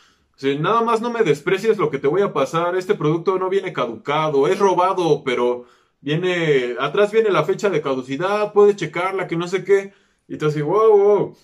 Nada 0.41 0.81
más 0.81 1.01
no 1.01 1.09
me 1.09 1.23
desprecies 1.23 1.77
lo 1.77 1.89
que 1.89 1.99
te 1.99 2.07
voy 2.07 2.21
a 2.21 2.31
pasar, 2.31 2.77
este 2.77 2.95
producto 2.95 3.37
no 3.37 3.49
viene 3.49 3.73
caducado, 3.73 4.47
es 4.47 4.57
robado, 4.57 5.21
pero 5.25 5.65
viene, 5.99 6.75
atrás 6.79 7.11
viene 7.11 7.29
la 7.29 7.43
fecha 7.43 7.69
de 7.69 7.81
caducidad, 7.81 8.53
puedes 8.53 8.77
checarla, 8.77 9.27
que 9.27 9.35
no 9.35 9.47
sé 9.49 9.65
qué. 9.65 9.93
Y 10.29 10.37
tú 10.37 10.45
así, 10.45 10.61
wow, 10.61 10.97
wow 10.97 11.37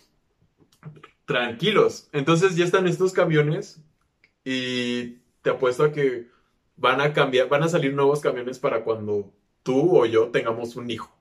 tranquilos. 1.25 2.07
Entonces 2.11 2.55
ya 2.55 2.65
están 2.65 2.87
estos 2.87 3.13
camiones 3.13 3.83
y 4.43 5.17
te 5.41 5.49
apuesto 5.49 5.83
a 5.83 5.91
que 5.91 6.29
van 6.77 7.01
a 7.01 7.13
cambiar, 7.13 7.49
van 7.49 7.63
a 7.63 7.67
salir 7.67 7.93
nuevos 7.93 8.21
camiones 8.21 8.59
para 8.59 8.83
cuando 8.83 9.33
tú 9.63 9.97
o 9.97 10.05
yo 10.05 10.29
tengamos 10.29 10.75
un 10.75 10.89
hijo. 10.89 11.11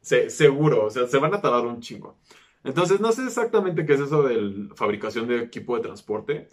seguro, 0.00 0.86
o 0.86 0.90
sea, 0.90 1.06
se 1.06 1.18
van 1.18 1.34
a 1.34 1.40
tardar 1.40 1.66
un 1.66 1.80
chingo. 1.80 2.16
Entonces, 2.64 3.00
no 3.00 3.12
sé 3.12 3.24
exactamente 3.24 3.86
qué 3.86 3.94
es 3.94 4.00
eso 4.00 4.22
de 4.22 4.68
fabricación 4.74 5.28
de 5.28 5.40
equipo 5.42 5.76
de 5.76 5.82
transporte. 5.82 6.48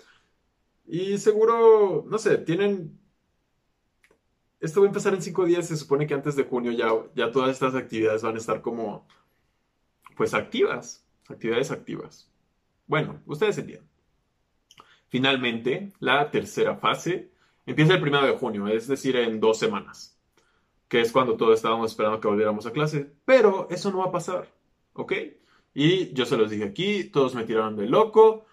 Y 0.85 1.17
seguro, 1.17 2.05
no 2.07 2.17
sé, 2.19 2.37
tienen... 2.37 2.99
Esto 4.59 4.81
va 4.81 4.87
a 4.87 4.89
empezar 4.89 5.13
en 5.13 5.21
cinco 5.21 5.45
días. 5.45 5.67
Se 5.67 5.77
supone 5.77 6.07
que 6.07 6.13
antes 6.13 6.35
de 6.35 6.45
junio 6.45 6.71
ya, 6.71 6.89
ya 7.15 7.31
todas 7.31 7.51
estas 7.51 7.75
actividades 7.75 8.21
van 8.23 8.35
a 8.35 8.37
estar 8.39 8.61
como, 8.61 9.07
pues, 10.15 10.33
activas. 10.33 11.05
Actividades 11.29 11.71
activas. 11.71 12.29
Bueno, 12.87 13.21
ustedes 13.25 13.57
entienden. 13.57 13.89
Finalmente, 15.07 15.91
la 15.99 16.31
tercera 16.31 16.75
fase 16.75 17.31
empieza 17.65 17.93
el 17.93 18.01
primero 18.01 18.25
de 18.25 18.33
junio, 18.33 18.67
es 18.67 18.87
decir, 18.87 19.15
en 19.15 19.39
dos 19.39 19.59
semanas, 19.59 20.19
que 20.87 21.01
es 21.01 21.11
cuando 21.11 21.37
todos 21.37 21.55
estábamos 21.55 21.91
esperando 21.91 22.19
que 22.19 22.27
volviéramos 22.27 22.65
a 22.65 22.71
clase, 22.71 23.13
pero 23.23 23.67
eso 23.69 23.91
no 23.91 23.99
va 23.99 24.05
a 24.05 24.11
pasar, 24.11 24.47
¿ok? 24.93 25.13
Y 25.73 26.13
yo 26.13 26.25
se 26.25 26.35
los 26.35 26.49
dije 26.49 26.65
aquí, 26.65 27.03
todos 27.05 27.35
me 27.35 27.43
tiraron 27.43 27.75
de 27.75 27.87
loco. 27.87 28.45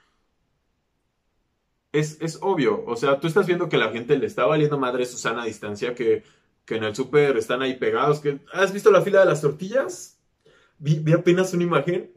Es, 1.93 2.21
es 2.21 2.39
obvio, 2.43 2.85
o 2.87 2.95
sea, 2.95 3.19
tú 3.19 3.27
estás 3.27 3.47
viendo 3.47 3.69
que 3.69 3.79
la 3.79 3.91
gente 3.91 4.17
le 4.19 4.27
está 4.27 4.47
valiendo 4.47 4.79
madre 4.79 5.07
su 5.07 5.17
sana 5.17 5.45
distancia, 5.45 5.95
que, 5.95 6.25
que 6.65 6.77
en 6.77 6.85
el 6.85 6.95
súper 6.95 7.37
están 7.37 7.63
ahí 7.63 7.79
pegados. 7.79 8.21
Que, 8.21 8.41
¿Has 8.53 8.73
visto 8.73 8.91
la 8.91 9.03
fila 9.03 9.21
de 9.21 9.27
las 9.27 9.41
tortillas? 9.41 10.20
Vi, 10.81 11.13
apenas 11.13 11.53
una 11.53 11.65
imagen 11.65 12.11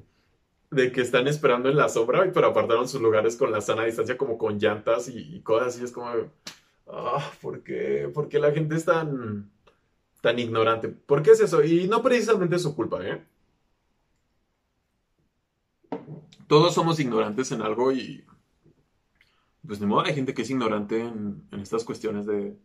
de 0.72 0.92
que 0.92 1.02
están 1.02 1.28
esperando 1.28 1.70
en 1.70 1.76
la 1.76 1.90
sombra, 1.90 2.32
pero 2.34 2.48
apartaron 2.48 2.88
sus 2.88 3.02
lugares 3.02 3.36
con 3.36 3.52
la 3.52 3.62
sana 3.62 3.84
distancia, 3.84 4.18
como 4.18 4.38
con 4.38 4.58
llantas 4.58 5.10
y, 5.10 5.42
cosas 5.42 5.76
así. 5.76 5.84
Es 5.84 5.92
como, 5.92 6.08
ah, 6.88 7.32
¿por 7.42 7.62
qué? 7.62 8.10
¿Por 8.14 8.30
qué 8.30 8.40
la 8.40 8.52
gente 8.52 8.76
es 8.76 8.86
tan, 8.86 9.52
tan 10.22 10.40
ignorante? 10.40 10.88
¿Por 10.88 11.22
qué 11.22 11.32
es 11.32 11.42
eso? 11.42 11.64
Y 11.64 11.88
no 11.90 12.02
precisamente 12.02 12.58
su 12.58 12.76
culpa, 12.76 13.06
¿eh? 13.06 13.22
Todos 16.48 16.74
somos 16.74 17.00
ignorantes 17.00 17.52
en 17.52 17.62
algo 17.62 17.92
y, 17.92 18.24
pues 19.68 19.80
ni 19.82 19.88
modo, 19.88 20.06
hay 20.06 20.16
gente 20.16 20.34
que 20.34 20.44
es 20.44 20.50
ignorante 20.50 21.02
en, 21.02 21.44
estas 21.52 21.84
cuestiones 21.84 22.26
de, 22.26 22.58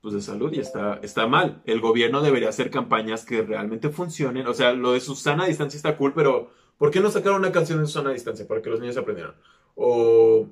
pues, 0.00 0.14
de 0.14 0.20
salud 0.20 0.52
y 0.52 0.60
está, 0.60 1.00
está 1.02 1.26
mal. 1.26 1.62
El 1.64 1.80
gobierno 1.80 2.22
debería 2.22 2.48
hacer 2.48 2.70
campañas 2.70 3.24
que 3.24 3.42
realmente 3.42 3.90
funcionen. 3.90 4.46
O 4.46 4.54
sea, 4.54 4.72
lo 4.72 4.92
de 4.92 5.00
su 5.00 5.14
sana 5.14 5.46
distancia 5.46 5.76
está 5.76 5.96
cool, 5.96 6.12
pero 6.14 6.50
¿Por 6.78 6.90
qué 6.90 7.00
no 7.00 7.10
sacaron 7.10 7.38
una 7.38 7.52
canción 7.52 7.80
en 7.80 7.86
zona 7.86 8.12
distancia 8.12 8.46
para 8.46 8.60
que 8.60 8.70
los 8.70 8.80
niños 8.80 8.96
aprendieran? 8.96 9.34
O, 9.74 10.48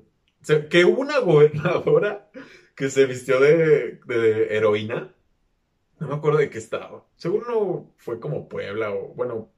que 0.70 0.84
hubo 0.84 1.00
una 1.00 1.18
gobernadora 1.18 2.30
que 2.74 2.90
se 2.90 3.06
vistió 3.06 3.40
de, 3.40 4.00
heroína. 4.50 5.14
No 6.00 6.08
me 6.08 6.14
acuerdo 6.14 6.38
de 6.38 6.50
qué 6.50 6.58
estaba. 6.58 7.06
Seguro 7.16 7.92
fue 7.96 8.20
como 8.20 8.48
Puebla 8.48 8.92
o, 8.92 9.14
bueno, 9.14 9.52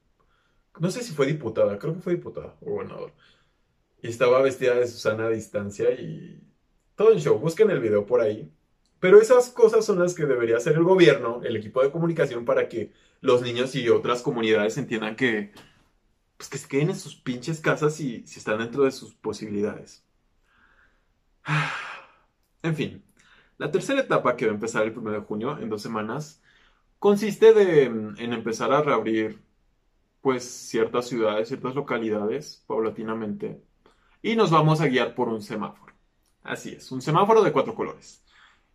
no 0.79 0.91
sé 0.91 1.03
si 1.03 1.13
fue 1.13 1.27
diputada, 1.27 1.79
creo 1.79 1.95
que 1.95 2.01
fue 2.01 2.15
diputada 2.17 2.57
o 2.61 2.73
gobernador. 2.73 3.13
Y 4.03 4.09
estaba 4.09 4.43
vestida 4.43 4.75
de 4.75 4.87
Susana 4.87 5.27
a 5.27 5.31
distancia 5.31 5.91
y 5.93 6.43
todo 6.97 7.13
en 7.13 7.19
show. 7.19 7.39
Busquen 7.39 7.71
el 7.71 7.81
video 7.81 8.07
por 8.07 8.21
ahí. 8.21 8.53
Pero 9.01 9.21
esas 9.21 9.51
cosas 9.51 9.85
son 9.85 9.99
las 9.99 10.15
que 10.15 10.27
debería 10.27 10.57
hacer 10.57 10.75
el 10.75 10.85
gobierno, 10.85 11.41
el 11.45 11.57
equipo 11.57 11.83
de 11.83 11.91
comunicación, 11.91 12.45
para 12.45 12.69
que 12.69 12.93
los 13.21 13.43
niños 13.43 13.75
y 13.75 13.89
otras 13.89 14.23
comunidades 14.23 14.79
entiendan 14.79 15.17
que 15.17 15.53
pues 16.37 16.51
que 16.51 16.59
se 16.59 16.69
queden 16.69 16.91
en 16.91 16.97
sus 16.97 17.17
pinches 17.17 17.61
casas 17.61 17.99
y 18.01 18.27
si 18.27 18.39
están 18.39 18.59
dentro 18.59 18.85
de 18.85 18.93
sus 18.93 19.15
posibilidades. 19.15 20.05
En 22.63 22.75
fin, 22.75 23.05
la 23.59 23.71
tercera 23.71 24.01
etapa 24.01 24.37
que 24.37 24.47
va 24.47 24.51
a 24.51 24.55
empezar 24.55 24.83
el 24.83 24.99
1 24.99 25.13
de 25.13 25.21
junio, 25.21 25.57
en 25.61 25.69
dos 25.69 25.83
semanas, 25.83 26.43
consiste 26.99 27.55
de, 27.55 27.85
en 27.85 28.33
empezar 28.33 28.73
a 28.73 28.83
reabrir 28.83 29.41
pues 30.21 30.45
ciertas 30.45 31.07
ciudades, 31.09 31.49
ciertas 31.49 31.77
localidades 31.77 32.65
paulatinamente 32.67 33.63
y 34.23 34.35
nos 34.35 34.51
vamos 34.51 34.81
a 34.81 34.89
guiar 34.89 35.15
por 35.15 35.29
un 35.29 35.41
semáforo. 35.43 35.95
Así 36.43 36.73
es, 36.73 36.91
un 36.91 37.01
semáforo 37.01 37.43
de 37.43 37.53
cuatro 37.53 37.75
colores. 37.77 38.25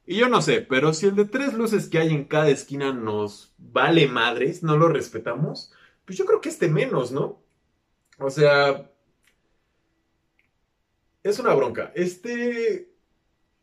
Y 0.05 0.17
yo 0.17 0.29
no 0.29 0.41
sé, 0.41 0.61
pero 0.61 0.93
si 0.93 1.07
el 1.07 1.15
de 1.15 1.25
tres 1.25 1.53
luces 1.53 1.87
que 1.87 1.99
hay 1.99 2.09
en 2.09 2.25
cada 2.25 2.49
esquina 2.49 2.91
nos 2.93 3.53
vale 3.57 4.07
madres, 4.07 4.63
no 4.63 4.77
lo 4.77 4.89
respetamos, 4.89 5.71
pues 6.05 6.17
yo 6.17 6.25
creo 6.25 6.41
que 6.41 6.49
este 6.49 6.67
menos, 6.67 7.11
¿no? 7.11 7.41
O 8.17 8.29
sea, 8.29 8.91
es 11.23 11.39
una 11.39 11.53
bronca. 11.53 11.91
Este, 11.95 12.91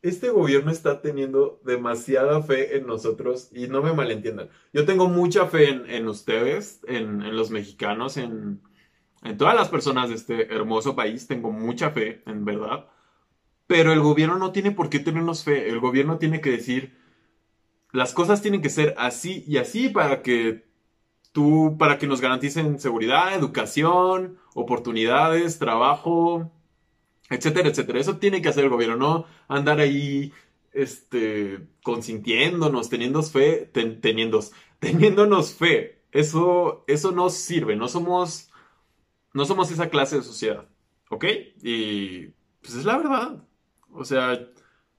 este 0.03 0.31
gobierno 0.31 0.71
está 0.71 1.01
teniendo 1.03 1.61
demasiada 1.65 2.43
fe 2.43 2.77
en 2.77 2.87
nosotros 2.87 3.51
y 3.53 3.69
no 3.69 3.83
me 3.83 3.93
malentiendan. 3.93 4.49
Yo 4.73 4.85
tengo 4.85 5.09
mucha 5.09 5.47
fe 5.47 5.69
en, 5.69 6.09
ustedes, 6.09 6.81
en, 6.87 7.37
los 7.37 7.51
mexicanos, 7.51 8.17
en, 8.17 8.61
en 9.23 9.37
todas 9.37 9.55
las 9.55 9.69
personas 9.69 10.09
de 10.09 10.15
este 10.15 10.55
hermoso 10.55 10.95
país. 10.95 11.27
Tengo 11.27 11.51
mucha 11.51 11.91
fe, 11.91 12.23
en 12.27 12.45
verdad. 12.45 12.87
Pero 13.69 13.93
el 13.93 14.01
gobierno 14.01 14.39
no 14.39 14.51
tiene 14.51 14.73
por 14.73 14.91
qué 14.91 14.99
tenernos 14.99 15.45
fe. 15.45 15.69
El 15.69 15.79
gobierno 15.79 16.19
tiene 16.19 16.41
que 16.41 16.51
decir, 16.51 16.97
las 17.93 18.13
cosas 18.15 18.43
tienen 18.43 18.63
que 18.63 18.71
ser 18.71 18.95
así 18.99 19.45
y 19.47 19.59
así 19.59 19.89
para 19.91 20.23
que 20.23 20.65
tú, 21.33 21.77
para 21.79 21.99
que 21.99 22.07
nos 22.09 22.21
garanticen 22.21 22.81
seguridad, 22.81 23.35
educación, 23.35 24.39
oportunidades, 24.55 25.59
trabajo, 25.59 26.51
etcétera, 27.31 27.69
etcétera. 27.69 28.01
Eso 28.01 28.19
tiene 28.19 28.43
que 28.43 28.49
hacer 28.49 28.65
el 28.65 28.71
gobierno, 28.71 28.97
no 28.97 29.27
andar 29.49 29.81
ahí, 29.81 30.33
este, 30.73 31.69
consintiéndonos, 31.83 32.89
teniendo 32.89 33.23
fe, 33.23 33.71
teniendo, 33.73 34.41
teniéndonos 34.79 35.55
fe. 35.55 36.03
Eso, 36.13 36.85
eso 36.87 37.13
no 37.13 37.31
sirve, 37.31 37.77
no 37.77 37.89
somos, 37.89 38.51
no 39.35 39.45
somos 39.45 39.71
esa 39.71 39.91
clase 39.91 40.17
de 40.17 40.23
sociedad, 40.23 40.67
¿ok? 41.11 41.25
Y, 41.63 42.29
pues 42.63 42.75
es 42.77 42.85
la 42.85 42.97
verdad. 42.99 43.48
O 43.93 44.05
sea, 44.05 44.49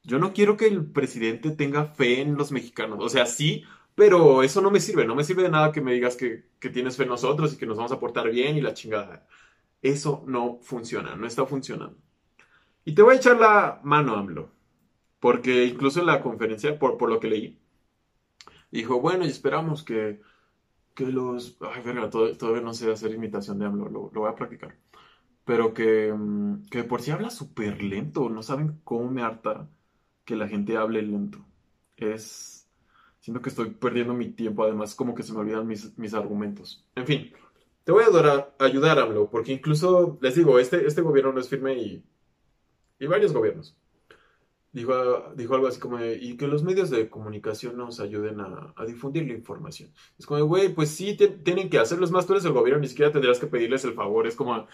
yo 0.04 0.20
no 0.20 0.34
quiero 0.34 0.58
que 0.58 0.68
el 0.68 0.86
presidente 0.86 1.52
tenga 1.52 1.86
fe 1.86 2.22
en 2.22 2.36
los 2.36 2.52
mexicanos. 2.52 3.00
O 3.02 3.10
sea, 3.10 3.26
sí, 3.26 3.64
pero 3.96 4.44
eso 4.44 4.62
no 4.62 4.72
me 4.72 4.80
sirve, 4.80 5.06
no 5.06 5.14
me 5.14 5.26
sirve 5.26 5.44
de 5.44 5.50
nada 5.50 5.72
que 5.74 5.82
me 5.82 5.94
digas 5.94 6.16
que, 6.16 6.46
tienes 6.72 6.96
fe 6.98 7.04
en 7.04 7.10
nosotros 7.10 7.54
y 7.54 7.58
que 7.58 7.66
nos 7.66 7.78
vamos 7.78 7.92
a 7.92 8.00
portar 8.00 8.30
bien 8.32 8.58
y 8.58 8.62
la 8.62 8.74
chingada. 8.74 9.28
Eso 9.82 10.24
no 10.26 10.60
funciona, 10.62 11.16
no 11.16 11.28
está 11.28 11.46
funcionando. 11.46 11.98
Y 12.86 12.96
te 12.96 13.02
voy 13.02 13.16
a 13.16 13.18
echar 13.18 13.38
la 13.38 13.82
mano, 13.84 14.16
AMLO, 14.16 14.52
porque 15.20 15.66
incluso 15.66 16.00
en 16.00 16.06
la 16.08 16.22
conferencia, 16.22 16.80
por, 16.80 16.98
por 16.98 17.10
lo 17.10 17.20
que 17.20 17.28
leí, 17.30 17.60
dijo, 18.72 19.02
bueno, 19.02 19.26
y 19.26 19.30
esperamos 19.30 19.84
que, 19.84 20.22
que 20.96 21.06
los... 21.06 21.58
Ay, 21.62 21.82
verga, 21.84 22.10
todavía, 22.10 22.62
no 22.62 22.74
sé 22.74 22.92
hacer 22.92 23.14
imitación 23.14 23.60
de 23.60 23.66
AMLO, 23.66 23.90
lo, 23.90 24.10
voy 24.12 24.30
a 24.30 24.36
practicar. 24.36 24.76
Pero 25.46 25.74
que, 25.74 26.14
mm, 26.14 26.66
que 26.70 26.84
por 26.84 27.02
si 27.02 27.12
habla 27.12 27.30
súper 27.30 27.82
lento, 27.84 28.30
no 28.30 28.44
saben 28.44 28.80
cómo 28.84 29.10
me 29.10 29.22
harta 29.22 29.70
que 30.26 30.36
la 30.36 30.48
gente 30.48 30.78
hable 30.78 31.02
lento. 31.02 31.46
Es... 31.98 32.68
Siento 33.20 33.42
que 33.42 33.50
estoy 33.50 33.72
perdiendo 33.72 34.14
mi 34.14 34.30
tiempo, 34.30 34.64
además 34.64 34.96
como 34.96 35.14
que 35.14 35.24
se 35.24 35.34
me 35.34 35.40
olvidan 35.40 35.68
mis, 35.68 35.98
mis 35.98 36.14
argumentos. 36.14 36.86
En 36.96 37.06
fin, 37.06 37.32
te 37.84 37.92
voy 37.92 38.04
a 38.04 38.48
ayudar, 38.60 39.00
AMLO, 39.00 39.30
porque 39.30 39.52
incluso, 39.52 40.18
les 40.22 40.36
digo, 40.36 40.58
este, 40.58 40.88
este 40.88 41.02
gobierno 41.02 41.34
no 41.34 41.40
es 41.40 41.50
firme 41.50 41.74
y, 41.78 42.04
y 43.00 43.08
varios 43.08 43.34
gobiernos 43.34 43.76
dijo, 44.72 45.34
dijo 45.36 45.56
algo 45.56 45.68
así 45.68 45.80
como, 45.80 46.04
y 46.04 46.38
que 46.38 46.48
los 46.48 46.64
medios 46.64 46.90
de 46.90 47.10
comunicación 47.10 47.78
nos 47.78 48.00
ayuden 48.00 48.40
a, 48.40 48.74
difundir 48.86 49.28
la 49.28 49.34
información. 49.34 49.92
Es 50.18 50.26
como, 50.26 50.44
güey, 50.46 50.70
pues 50.70 50.90
sí, 50.90 51.16
tienen 51.44 51.70
que 51.70 51.80
hacerlo. 51.80 52.06
Es 52.06 52.12
más, 52.12 52.26
tú 52.26 52.34
eres 52.34 52.46
el 52.46 52.54
gobierno, 52.54 52.82
ni 52.82 52.88
siquiera 52.88 53.12
tendrás 53.12 53.40
que 53.40 53.48
pedirles 53.48 53.84
el 53.86 53.94
favor. 53.94 54.28
Es 54.28 54.36
como, 54.36 54.68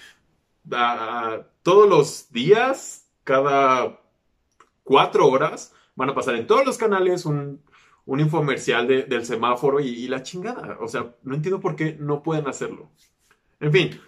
todos 1.63 1.89
los 1.89 2.32
días, 2.32 3.08
cada 3.23 3.99
cuatro 4.84 5.28
horas, 5.28 5.73
van 5.95 6.10
a 6.10 6.15
pasar 6.15 6.36
en 6.36 6.47
todos 6.47 6.65
los 6.65 6.78
canales 6.78 7.25
un, 7.25 7.62
un 8.06 8.19
infomercial 8.19 8.88
del 8.88 9.25
semáforo 9.25 9.80
y, 9.80 9.88
y 9.88 10.08
la 10.08 10.23
chingada. 10.23 10.78
O 10.80 10.88
sea, 10.88 11.15
no 11.23 11.36
entiendo 11.36 11.60
por 11.60 11.75
qué 11.75 11.95
no 11.99 12.23
pueden 12.23 12.47
hacerlo. 12.47 12.89
En 13.60 13.71
fin, 13.71 13.99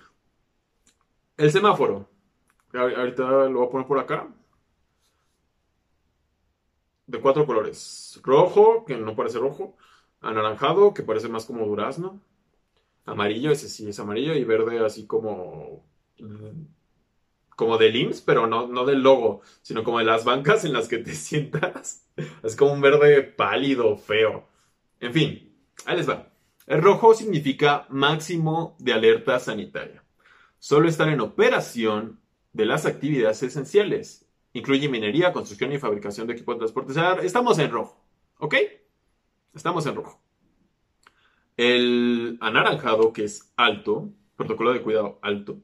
el 1.38 1.52
semáforo. 1.52 2.10
Ahorita 2.74 3.24
lo 3.24 3.60
voy 3.60 3.68
a 3.68 3.72
poner 3.72 3.88
por 3.88 4.00
acá 4.00 4.28
de 7.08 7.22
cuatro 7.22 7.46
colores. 7.46 8.20
Rojo, 8.24 8.86
que 8.86 8.98
no 8.98 9.16
parece 9.16 9.40
rojo. 9.40 9.76
Anaranjado, 10.22 10.94
que 10.94 11.04
parece 11.04 11.30
más 11.30 11.46
como 11.46 11.66
durazno. 11.66 12.22
Amarillo, 13.06 13.52
ese 13.52 13.70
sí 13.70 13.88
es 13.90 14.00
amarillo. 14.00 14.34
Y 14.36 14.44
verde 14.44 14.86
así 14.86 15.08
como... 15.08 15.84
Como 17.50 17.78
del 17.78 17.96
IMSS, 17.96 18.22
pero 18.22 18.48
no, 18.48 18.68
no 18.68 18.86
del 18.86 19.02
logo, 19.02 19.42
sino 19.62 19.84
como 19.84 20.00
de 20.00 20.06
las 20.06 20.26
bancas 20.26 20.64
en 20.66 20.74
las 20.74 20.88
que 20.88 21.00
te 21.00 21.14
sientas. 21.16 22.08
Es 22.44 22.56
como 22.56 22.74
un 22.74 22.82
verde 22.82 23.24
pálido, 23.24 23.98
feo. 23.98 24.48
En 25.00 25.14
fin, 25.14 25.56
ahí 25.86 25.98
les 25.98 26.10
va. 26.10 26.32
El 26.66 26.82
rojo 26.82 27.14
significa 27.14 27.86
máximo 27.90 28.76
de 28.80 28.94
alerta 28.94 29.40
sanitaria. 29.40 30.04
Solo 30.60 30.90
estar 30.90 31.08
en 31.10 31.22
operación 31.22 32.20
de 32.54 32.66
las 32.66 32.86
actividades 32.86 33.44
esenciales 33.44 34.28
Incluye 34.58 34.90
minería, 34.90 35.34
construcción 35.34 35.72
y 35.72 35.78
fabricación 35.78 36.26
de 36.26 36.34
equipo 36.34 36.52
de 36.52 36.58
transporte. 36.58 36.94
Estamos 37.24 37.60
en 37.60 37.70
rojo. 37.70 38.04
¿Ok? 38.40 38.56
Estamos 39.54 39.86
en 39.86 39.96
rojo. 39.96 40.20
El 41.58 42.40
anaranjado, 42.42 43.14
que 43.14 43.26
es 43.26 43.54
alto, 43.56 44.10
protocolo 44.36 44.74
de 44.74 44.82
cuidado 44.82 45.20
alto. 45.22 45.60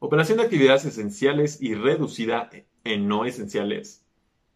Operación 0.00 0.38
de 0.38 0.44
actividades 0.44 0.84
esenciales 0.84 1.60
y 1.60 1.74
reducida 1.74 2.50
en 2.84 3.08
no 3.08 3.24
esenciales. 3.24 4.04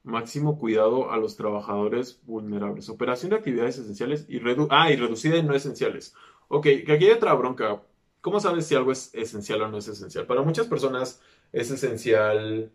Máximo 0.05 0.59
cuidado 0.59 1.11
a 1.11 1.17
los 1.17 1.37
trabajadores 1.37 2.21
vulnerables. 2.25 2.89
Operación 2.89 3.31
de 3.31 3.37
actividades 3.37 3.79
esenciales 3.79 4.27
y, 4.29 4.41
ah, 4.71 4.91
y 4.91 4.97
reducida 4.97 5.37
en 5.37 5.47
no 5.47 5.55
esenciales. 5.55 6.15
Ok, 6.49 6.65
que 6.87 6.93
aquí 6.93 7.07
hay 7.07 7.13
otra 7.13 7.35
bronca. 7.35 7.83
¿Cómo 8.21 8.39
sabes 8.41 8.67
si 8.67 8.75
algo 8.75 8.93
es 8.93 9.13
esencial 9.15 9.63
o 9.63 9.69
no 9.69 9.79
es 9.79 9.89
esencial? 9.89 10.27
Para 10.27 10.43
muchas 10.43 10.67
personas 10.67 11.21
es 11.53 11.71
esencial 11.71 12.71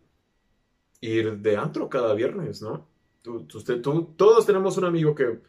ir 1.00 1.38
de 1.38 1.56
antro 1.56 1.88
cada 1.88 2.14
viernes, 2.14 2.60
¿no? 2.62 2.86
usted, 3.26 3.80
tú, 3.82 4.14
todos 4.16 4.46
tenemos 4.46 4.76
un 4.78 4.84
amigo 4.84 5.14
que 5.14 5.40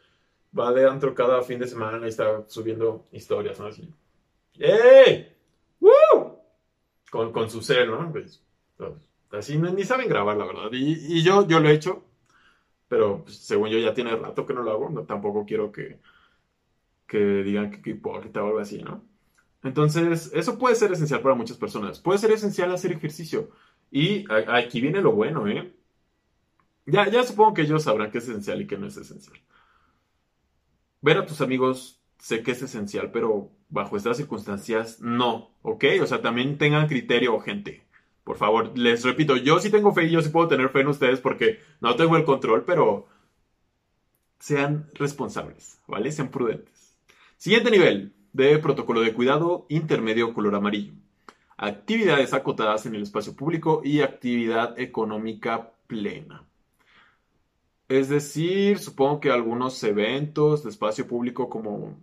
va 0.58 0.73
de 0.73 0.88
antro 0.88 1.13
cada 1.15 1.41
fin 1.43 1.60
de 1.60 1.67
semana 1.67 2.05
y 2.05 2.10
está 2.10 2.43
subiendo 2.47 3.08
historias, 3.12 3.60
¿no? 3.60 3.67
Así, 3.67 3.89
¡Ey! 4.58 5.36
¡Woo! 5.79 6.18
Con, 7.12 7.32
con 7.32 7.50
su 7.50 7.62
ser, 7.62 7.88
¿no? 7.89 8.12
Pues, 8.12 8.43
así 9.32 9.58
ni 9.58 9.84
saben 9.84 10.10
grabar, 10.10 10.38
la 10.38 10.45
verdad. 10.45 10.69
Y, 10.72 11.24
yo, 11.24 11.48
yo 11.48 11.60
lo 11.60 11.69
he 11.69 11.74
hecho, 11.74 12.06
pero 12.88 13.24
pues, 13.24 13.38
según 13.38 13.69
yo 13.69 13.80
ya 13.80 13.93
tiene 13.93 14.15
rato 14.15 14.45
que 14.45 14.54
no 14.54 14.63
lo 14.63 14.72
hago, 14.72 14.89
no, 14.89 15.04
tampoco 15.04 15.45
quiero 15.45 15.72
que, 15.72 16.00
que 17.08 17.17
digan 17.43 17.72
que, 17.72 17.82
que 17.82 17.91
hipócrita 17.91 18.43
o 18.43 18.48
algo 18.48 18.60
así, 18.60 18.84
¿no? 18.84 19.04
Entonces, 19.63 20.32
eso 20.34 20.58
puede 20.58 20.76
ser 20.76 20.91
esencial 20.91 21.22
para 21.22 21.36
muchas 21.36 21.58
personas. 21.58 22.00
Puede 22.00 22.19
ser 22.19 22.32
esencial 22.32 22.72
hacer 22.72 22.91
ejercicio. 22.93 23.52
Y 23.91 24.26
aquí 24.48 24.80
viene 24.82 25.02
lo 25.02 25.12
bueno, 25.12 25.48
¿eh? 25.48 25.74
Ya, 26.86 27.10
ya 27.10 27.24
supongo 27.24 27.54
que 27.54 27.63
ellos 27.63 27.84
sabrán 27.84 28.12
qué 28.12 28.19
es 28.19 28.28
esencial 28.28 28.62
y 28.62 28.67
qué 28.67 28.78
no 28.78 28.88
es 28.88 28.98
esencial. 28.98 29.39
Ver 31.02 31.17
a 31.17 31.26
tus 31.26 31.41
amigos 31.41 31.99
sé 32.19 32.43
que 32.43 32.51
es 32.51 32.62
esencial, 32.62 33.12
pero 33.12 33.49
bajo 33.69 33.97
estas 33.97 34.17
circunstancias 34.17 35.01
no, 35.01 35.51
¿ok? 35.63 35.86
O 36.01 36.05
sea, 36.08 36.21
también 36.21 36.58
tengan 36.58 36.88
criterio, 36.88 37.39
gente. 37.39 37.84
Por 38.23 38.38
favor, 38.38 38.77
les 38.77 39.03
repito, 39.03 39.36
yo 39.38 39.60
sí 39.60 39.71
tengo 39.71 39.93
fe 39.93 40.05
y 40.05 40.12
yo 40.12 40.21
sí 40.21 40.29
puedo 40.29 40.47
tener 40.47 40.69
fe 40.69 40.82
en 40.82 40.88
ustedes 40.89 41.19
porque 41.19 41.60
no 41.82 41.95
tengo 41.95 42.15
el 42.17 42.25
control, 42.25 42.63
pero 42.65 43.08
sean 44.39 44.88
responsables, 44.93 45.82
¿vale? 45.88 46.12
Sean 46.12 46.29
prudentes. 46.29 46.95
Siguiente 47.38 47.71
nivel 47.71 48.13
de 48.34 48.60
protocolo 48.60 49.01
de 49.01 49.13
cuidado 49.13 49.65
intermedio 49.69 50.34
color 50.34 50.55
amarillo 50.55 50.93
actividades 51.60 52.34
acotadas 52.34 52.86
en 52.86 52.95
el 52.95 53.03
espacio 53.03 53.36
público 53.36 53.82
y 53.84 53.99
actividad 53.99 54.79
económica 54.79 55.73
plena. 55.88 56.45
Es 57.89 58.08
decir, 58.08 58.79
supongo 58.79 59.19
que 59.19 59.29
algunos 59.29 59.84
eventos 59.84 60.63
de 60.63 60.69
espacio 60.69 61.05
público 61.05 61.49
como, 61.49 61.97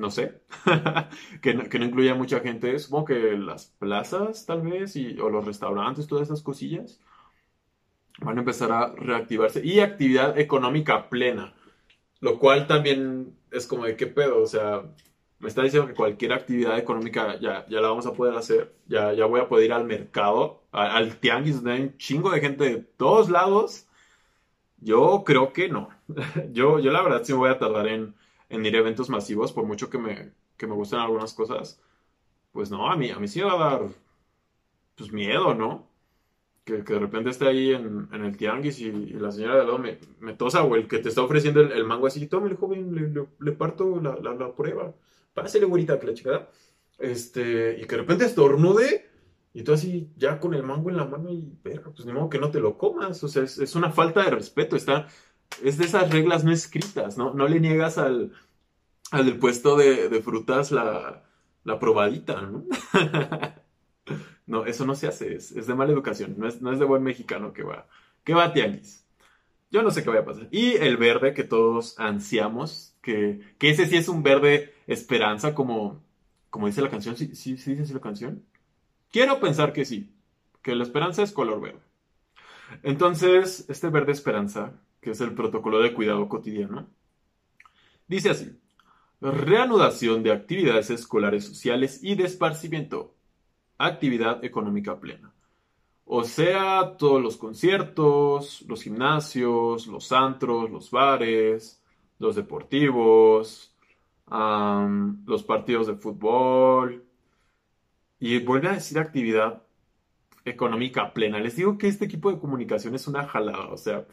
no 0.00 0.10
sé, 0.10 0.40
que, 1.42 1.54
no, 1.54 1.64
que, 1.68 1.78
incluya 1.78 2.14
mucha 2.14 2.40
gente, 2.40 2.78
supongo 2.78 3.06
que 3.06 3.36
las 3.36 3.66
plazas 3.78 4.46
tal 4.46 4.62
vez, 4.62 4.96
y, 4.96 5.20
o 5.20 5.28
los 5.28 5.44
restaurantes, 5.44 6.06
todas 6.06 6.28
esas 6.28 6.42
cosillas, 6.42 7.00
van 8.20 8.38
a 8.38 8.40
empezar 8.40 8.72
a 8.72 8.92
reactivarse. 8.92 9.64
Y 9.64 9.80
actividad 9.80 10.38
económica 10.38 11.10
plena, 11.10 11.54
lo 12.20 12.38
cual 12.38 12.66
también 12.66 13.36
es 13.50 13.66
como 13.66 13.84
de 13.84 13.96
qué 13.96 14.06
pedo, 14.06 14.42
o 14.42 14.46
sea, 14.46 14.82
me 15.38 15.48
está 15.48 15.62
diciendo 15.62 15.88
que 15.88 15.94
cualquier 15.94 16.32
actividad 16.32 16.78
económica 16.78 17.38
ya, 17.38 17.66
ya 17.68 17.80
la 17.80 17.88
vamos 17.88 18.06
a 18.06 18.14
poder 18.14 18.34
hacer, 18.36 18.74
ya, 18.86 19.12
ya 19.12 19.26
voy 19.26 19.40
a 19.40 19.48
poder 19.48 19.66
ir 19.66 19.72
al 19.74 19.84
mercado, 19.84 20.62
al, 20.72 21.16
tianguis, 21.18 21.56
donde 21.56 21.72
hay 21.72 21.80
un 21.82 21.96
chingo 21.98 22.30
de 22.30 22.40
gente 22.40 22.64
de 22.64 22.76
todos 22.78 23.28
lados. 23.30 23.86
Yo 24.78 25.24
creo 25.26 25.52
que 25.52 25.68
no. 25.68 25.90
yo, 26.52 26.78
yo 26.78 26.90
la 26.90 27.02
verdad 27.02 27.22
sí 27.22 27.32
me 27.32 27.38
voy 27.40 27.50
a 27.50 27.58
tardar 27.58 27.86
en, 27.88 28.14
en 28.50 28.66
ir 28.66 28.76
a 28.76 28.80
eventos 28.80 29.08
masivos, 29.08 29.52
por 29.52 29.64
mucho 29.64 29.88
que 29.88 29.98
me, 29.98 30.32
que 30.58 30.66
me 30.66 30.74
gusten 30.74 30.98
algunas 31.00 31.32
cosas. 31.32 31.80
Pues 32.52 32.70
no, 32.70 32.90
a 32.90 32.96
mí, 32.96 33.10
a 33.10 33.18
mí 33.18 33.28
sí 33.28 33.40
me 33.40 33.46
va 33.46 33.54
a 33.54 33.70
dar 33.70 33.88
pues, 34.96 35.12
miedo, 35.12 35.54
¿no? 35.54 35.88
Que, 36.64 36.84
que 36.84 36.92
de 36.94 36.98
repente 36.98 37.30
esté 37.30 37.48
ahí 37.48 37.72
en, 37.72 38.08
el 38.12 38.36
tianguis 38.36 38.80
y, 38.80 38.92
la 38.92 39.32
señora 39.32 39.56
de 39.56 39.64
lado 39.64 39.78
me, 39.78 39.98
tosa 40.34 40.62
o 40.62 40.76
el 40.76 40.86
que 40.88 40.98
te 40.98 41.08
está 41.08 41.22
ofreciendo 41.22 41.62
el, 41.62 41.84
mango 41.84 42.06
así, 42.06 42.28
el 42.30 42.56
joven, 42.56 42.94
le, 42.94 43.26
le, 43.38 43.52
parto 43.52 44.00
la, 44.00 44.16
la, 44.16 44.34
la 44.34 44.54
prueba 44.54 44.94
pásale, 45.34 45.66
güerita, 45.66 45.98
que 45.98 46.06
la 46.06 46.14
chingada. 46.14 46.50
Este, 46.98 47.78
y 47.80 47.84
que 47.84 47.96
de 47.96 48.02
repente 48.02 48.24
estornude, 48.24 49.06
y 49.52 49.62
tú 49.62 49.72
así, 49.72 50.10
ya 50.16 50.38
con 50.38 50.54
el 50.54 50.62
mango 50.62 50.90
en 50.90 50.96
la 50.96 51.06
mano, 51.06 51.30
y 51.30 51.52
verga, 51.62 51.90
pues 51.90 52.06
ni 52.06 52.12
modo 52.12 52.28
que 52.28 52.38
no 52.38 52.50
te 52.50 52.60
lo 52.60 52.76
comas. 52.78 53.22
O 53.24 53.28
sea, 53.28 53.42
es, 53.44 53.74
una 53.74 53.90
falta 53.90 54.24
de 54.24 54.30
respeto. 54.30 54.76
Está, 54.76 55.08
es 55.62 55.78
de 55.78 55.84
esas 55.84 56.10
reglas 56.10 56.44
no 56.44 56.52
escritas, 56.52 57.18
¿no? 57.18 57.34
No 57.34 57.48
le 57.48 57.60
niegas 57.60 57.98
al, 57.98 58.32
al 59.10 59.26
del 59.26 59.38
puesto 59.38 59.76
de, 59.76 60.20
frutas 60.22 60.70
la, 60.70 61.24
la 61.64 61.78
probadita, 61.78 62.40
¿no? 62.42 62.64
no, 64.46 64.66
eso 64.66 64.86
no 64.86 64.94
se 64.94 65.08
hace, 65.08 65.34
es, 65.34 65.66
de 65.66 65.74
mala 65.74 65.92
educación, 65.92 66.34
no 66.38 66.46
es, 66.48 66.62
no 66.62 66.72
es 66.72 66.78
de 66.78 66.84
buen 66.84 67.02
mexicano 67.02 67.52
que 67.52 67.62
va, 67.62 67.86
que 68.24 68.34
va 68.34 68.52
tianguis. 68.52 69.06
Yo 69.70 69.82
no 69.82 69.90
sé 69.92 70.02
qué 70.02 70.10
va 70.10 70.18
a 70.18 70.24
pasar. 70.24 70.48
Y 70.50 70.72
el 70.72 70.96
verde 70.96 71.32
que 71.32 71.44
todos 71.44 71.98
ansiamos, 71.98 72.96
que, 73.02 73.40
que 73.58 73.70
ese 73.70 73.86
sí 73.86 73.96
es 73.96 74.08
un 74.08 74.24
verde 74.24 74.74
esperanza, 74.88 75.54
como, 75.54 76.02
como 76.50 76.66
dice 76.66 76.82
la 76.82 76.90
canción. 76.90 77.16
¿Sí, 77.16 77.36
sí, 77.36 77.56
sí 77.56 77.76
dice 77.76 77.94
la 77.94 78.00
canción? 78.00 78.44
Quiero 79.12 79.38
pensar 79.38 79.72
que 79.72 79.84
sí, 79.84 80.12
que 80.62 80.74
la 80.74 80.82
esperanza 80.82 81.22
es 81.22 81.32
color 81.32 81.60
verde. 81.60 81.80
Entonces, 82.82 83.64
este 83.68 83.88
verde 83.88 84.12
esperanza, 84.12 84.72
que 85.00 85.12
es 85.12 85.20
el 85.20 85.34
protocolo 85.34 85.80
de 85.80 85.94
cuidado 85.94 86.28
cotidiano, 86.28 86.88
dice 88.06 88.30
así. 88.30 88.56
Reanudación 89.20 90.22
de 90.22 90.32
actividades 90.32 90.88
escolares 90.90 91.44
sociales 91.44 92.00
y 92.02 92.14
de 92.14 92.24
esparcimiento. 92.24 93.14
Actividad 93.76 94.42
económica 94.44 94.98
plena. 94.98 95.34
O 96.06 96.24
sea, 96.24 96.96
todos 96.98 97.22
los 97.22 97.36
conciertos, 97.36 98.62
los 98.66 98.82
gimnasios, 98.82 99.86
los 99.86 100.10
antros, 100.10 100.70
los 100.70 100.90
bares, 100.90 101.82
los 102.18 102.34
deportivos, 102.34 103.76
los 104.26 105.42
partidos 105.44 105.86
de 105.86 105.94
fútbol. 105.94 107.04
Y 108.18 108.38
vuelve 108.40 108.68
a 108.68 108.74
decir 108.74 108.98
actividad 108.98 109.62
económica 110.44 111.12
plena. 111.12 111.38
Les 111.38 111.56
digo 111.56 111.78
que 111.78 111.88
este 111.88 112.06
equipo 112.06 112.32
de 112.32 112.40
comunicación 112.40 112.94
es 112.94 113.06
una 113.06 113.26
jalada. 113.26 113.68
O 113.68 113.76
sea, 113.76 114.06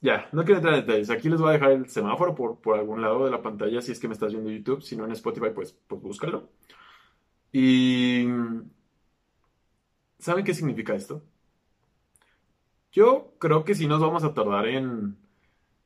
ya, 0.00 0.28
no 0.32 0.44
quiero 0.44 0.58
entrar 0.58 0.74
en 0.74 0.86
detalles. 0.86 1.10
Aquí 1.10 1.28
les 1.28 1.40
voy 1.40 1.50
a 1.50 1.52
dejar 1.52 1.72
el 1.72 1.88
semáforo 1.88 2.34
por, 2.34 2.60
por 2.60 2.78
algún 2.78 3.02
lado 3.02 3.24
de 3.24 3.30
la 3.30 3.42
pantalla 3.42 3.82
si 3.82 3.92
es 3.92 4.00
que 4.00 4.08
me 4.08 4.14
estás 4.14 4.32
viendo 4.32 4.50
en 4.50 4.58
YouTube. 4.58 4.82
Si 4.82 4.96
no 4.96 5.04
en 5.04 5.12
Spotify, 5.12 5.50
pues, 5.54 5.72
pues 5.86 6.00
búscalo. 6.00 6.48
Y... 7.52 8.26
¿Saben 10.18 10.44
qué 10.44 10.54
significa 10.54 10.94
esto? 10.94 11.22
Yo 12.92 13.34
creo 13.38 13.64
que 13.64 13.74
sí 13.74 13.86
nos 13.86 14.00
vamos 14.00 14.24
a 14.24 14.34
tardar 14.34 14.66
en, 14.68 15.16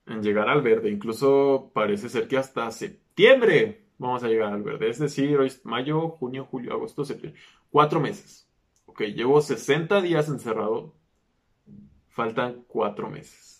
en 0.06 0.22
llegar 0.22 0.48
al 0.48 0.62
verde. 0.62 0.90
Incluso 0.90 1.70
parece 1.74 2.08
ser 2.08 2.28
que 2.28 2.36
hasta 2.38 2.70
septiembre 2.70 3.86
vamos 3.98 4.22
a 4.24 4.28
llegar 4.28 4.52
al 4.52 4.62
verde. 4.62 4.90
Es 4.90 4.98
decir, 4.98 5.36
hoy 5.38 5.48
es 5.48 5.64
mayo, 5.64 6.10
junio, 6.10 6.46
julio, 6.46 6.72
agosto, 6.72 7.04
septiembre. 7.04 7.40
Cuatro 7.70 8.00
meses. 8.00 8.48
Ok, 8.86 9.02
llevo 9.02 9.40
60 9.40 10.00
días 10.02 10.28
encerrado. 10.28 10.94
Faltan 12.08 12.64
cuatro 12.68 13.10
meses. 13.10 13.53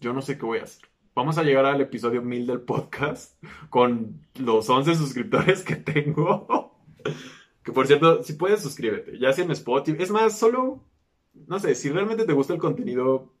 Yo 0.00 0.12
no 0.12 0.22
sé 0.22 0.36
qué 0.36 0.44
voy 0.44 0.58
a 0.58 0.64
hacer. 0.64 0.88
Vamos 1.14 1.38
a 1.38 1.42
llegar 1.42 1.64
al 1.64 1.80
episodio 1.80 2.20
1000 2.20 2.46
del 2.46 2.60
podcast 2.60 3.42
con 3.70 4.20
los 4.38 4.68
11 4.68 4.94
suscriptores 4.94 5.62
que 5.62 5.76
tengo. 5.76 6.76
que 7.64 7.72
por 7.72 7.86
cierto, 7.86 8.22
si 8.22 8.34
puedes 8.34 8.62
suscríbete, 8.62 9.18
ya 9.18 9.32
sea 9.32 9.44
en 9.44 9.50
Spotify. 9.52 10.02
Es 10.02 10.10
más, 10.10 10.38
solo, 10.38 10.84
no 11.46 11.58
sé, 11.58 11.74
si 11.74 11.88
realmente 11.88 12.26
te 12.26 12.34
gusta 12.34 12.52
el 12.52 12.58
contenido, 12.58 13.32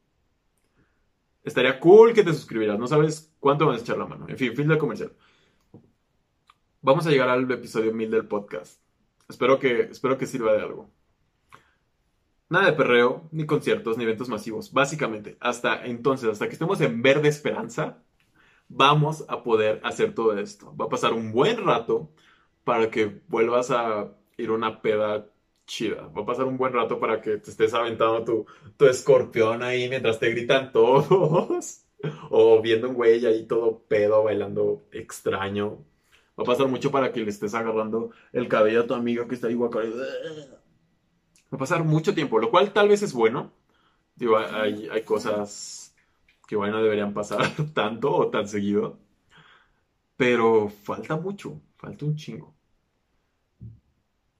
estaría 1.44 1.78
cool 1.78 2.14
que 2.14 2.24
te 2.24 2.32
suscribieras. 2.32 2.78
No 2.78 2.86
sabes 2.86 3.32
cuánto 3.40 3.66
vas 3.66 3.80
a 3.80 3.82
echar 3.82 3.98
la 3.98 4.06
mano. 4.06 4.26
En 4.28 4.38
fin, 4.38 4.56
fin 4.56 4.68
del 4.68 4.78
comercial. 4.78 5.12
Vamos 6.80 7.06
a 7.06 7.10
llegar 7.10 7.28
al 7.28 7.50
episodio 7.50 7.92
1000 7.92 8.10
del 8.10 8.26
podcast. 8.26 8.80
Espero 9.28 9.58
que, 9.58 9.80
espero 9.82 10.16
que 10.16 10.26
sirva 10.26 10.54
de 10.54 10.62
algo. 10.62 10.90
Nada 12.48 12.66
de 12.66 12.72
perreo, 12.74 13.28
ni 13.32 13.44
conciertos, 13.46 13.96
ni 13.98 14.04
eventos 14.04 14.28
masivos. 14.28 14.72
Básicamente, 14.72 15.36
hasta 15.40 15.84
entonces, 15.84 16.30
hasta 16.30 16.46
que 16.46 16.52
estemos 16.52 16.80
en 16.80 17.02
verde 17.02 17.28
esperanza, 17.28 18.02
vamos 18.68 19.24
a 19.28 19.42
poder 19.42 19.80
hacer 19.84 20.14
todo 20.14 20.38
esto. 20.38 20.74
Va 20.76 20.86
a 20.86 20.88
pasar 20.88 21.12
un 21.12 21.32
buen 21.32 21.64
rato 21.64 22.10
para 22.64 22.90
que 22.90 23.22
vuelvas 23.28 23.70
a 23.70 24.12
ir 24.36 24.50
una 24.50 24.82
peda 24.82 25.28
chida. 25.66 26.08
Va 26.08 26.22
a 26.22 26.26
pasar 26.26 26.46
un 26.46 26.56
buen 26.58 26.72
rato 26.72 27.00
para 27.00 27.20
que 27.20 27.38
te 27.38 27.50
estés 27.50 27.74
aventando 27.74 28.24
tu, 28.24 28.46
tu 28.76 28.86
escorpión 28.86 29.62
ahí 29.62 29.88
mientras 29.88 30.18
te 30.20 30.30
gritan 30.30 30.72
todos. 30.72 31.82
o 32.30 32.60
viendo 32.62 32.88
un 32.88 32.94
güey 32.94 33.24
ahí 33.26 33.46
todo 33.46 33.82
pedo 33.88 34.24
bailando 34.24 34.86
extraño. 34.92 35.84
Va 36.38 36.42
a 36.42 36.46
pasar 36.46 36.68
mucho 36.68 36.90
para 36.90 37.12
que 37.12 37.20
le 37.20 37.30
estés 37.30 37.54
agarrando 37.54 38.10
el 38.32 38.48
cabello 38.48 38.82
a 38.82 38.86
tu 38.86 38.94
amigo 38.94 39.26
que 39.26 39.34
está 39.34 39.48
ahí 39.48 39.54
guacamole. 39.54 39.94
Va 41.52 41.56
a 41.56 41.58
pasar 41.58 41.84
mucho 41.84 42.14
tiempo, 42.14 42.38
lo 42.38 42.50
cual 42.50 42.72
tal 42.72 42.88
vez 42.88 43.02
es 43.02 43.12
bueno. 43.12 43.52
Digo, 44.16 44.38
hay, 44.38 45.02
cosas 45.04 45.94
que 46.48 46.56
bueno 46.56 46.82
deberían 46.82 47.14
pasar 47.14 47.42
tanto 47.74 48.14
o 48.14 48.30
tan 48.30 48.48
seguido. 48.48 48.98
Pero 50.16 50.68
falta 50.68 51.16
mucho, 51.16 51.60
falta 51.76 52.04
un 52.04 52.16
chingo. 52.16 52.54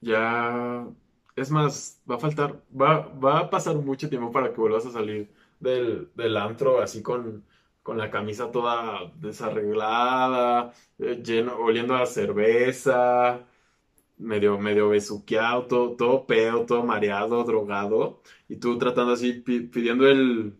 Ya, 0.01 0.87
es 1.35 1.51
más, 1.51 2.01
va 2.09 2.15
a 2.15 2.19
faltar, 2.19 2.61
va, 2.79 3.07
va 3.07 3.39
a 3.39 3.49
pasar 3.49 3.75
mucho 3.77 4.09
tiempo 4.09 4.31
para 4.31 4.51
que 4.53 4.61
vuelvas 4.61 4.85
a 4.85 4.91
salir 4.91 5.31
del, 5.59 6.11
del 6.15 6.37
antro 6.37 6.81
así 6.81 7.01
con, 7.01 7.45
con 7.83 7.97
la 7.97 8.11
camisa 8.11 8.51
toda 8.51 9.11
desarreglada, 9.15 10.73
eh, 10.99 11.21
lleno, 11.23 11.57
oliendo 11.57 11.95
a 11.95 12.05
cerveza, 12.05 13.45
medio, 14.17 14.57
medio 14.59 14.89
besuqueado, 14.89 15.67
todo, 15.67 15.95
todo 15.95 16.25
pedo, 16.27 16.65
todo 16.65 16.83
mareado, 16.83 17.43
drogado, 17.43 18.21
y 18.49 18.57
tú 18.57 18.77
tratando 18.77 19.13
así, 19.13 19.33
pidiendo 19.33 20.07
el, 20.07 20.57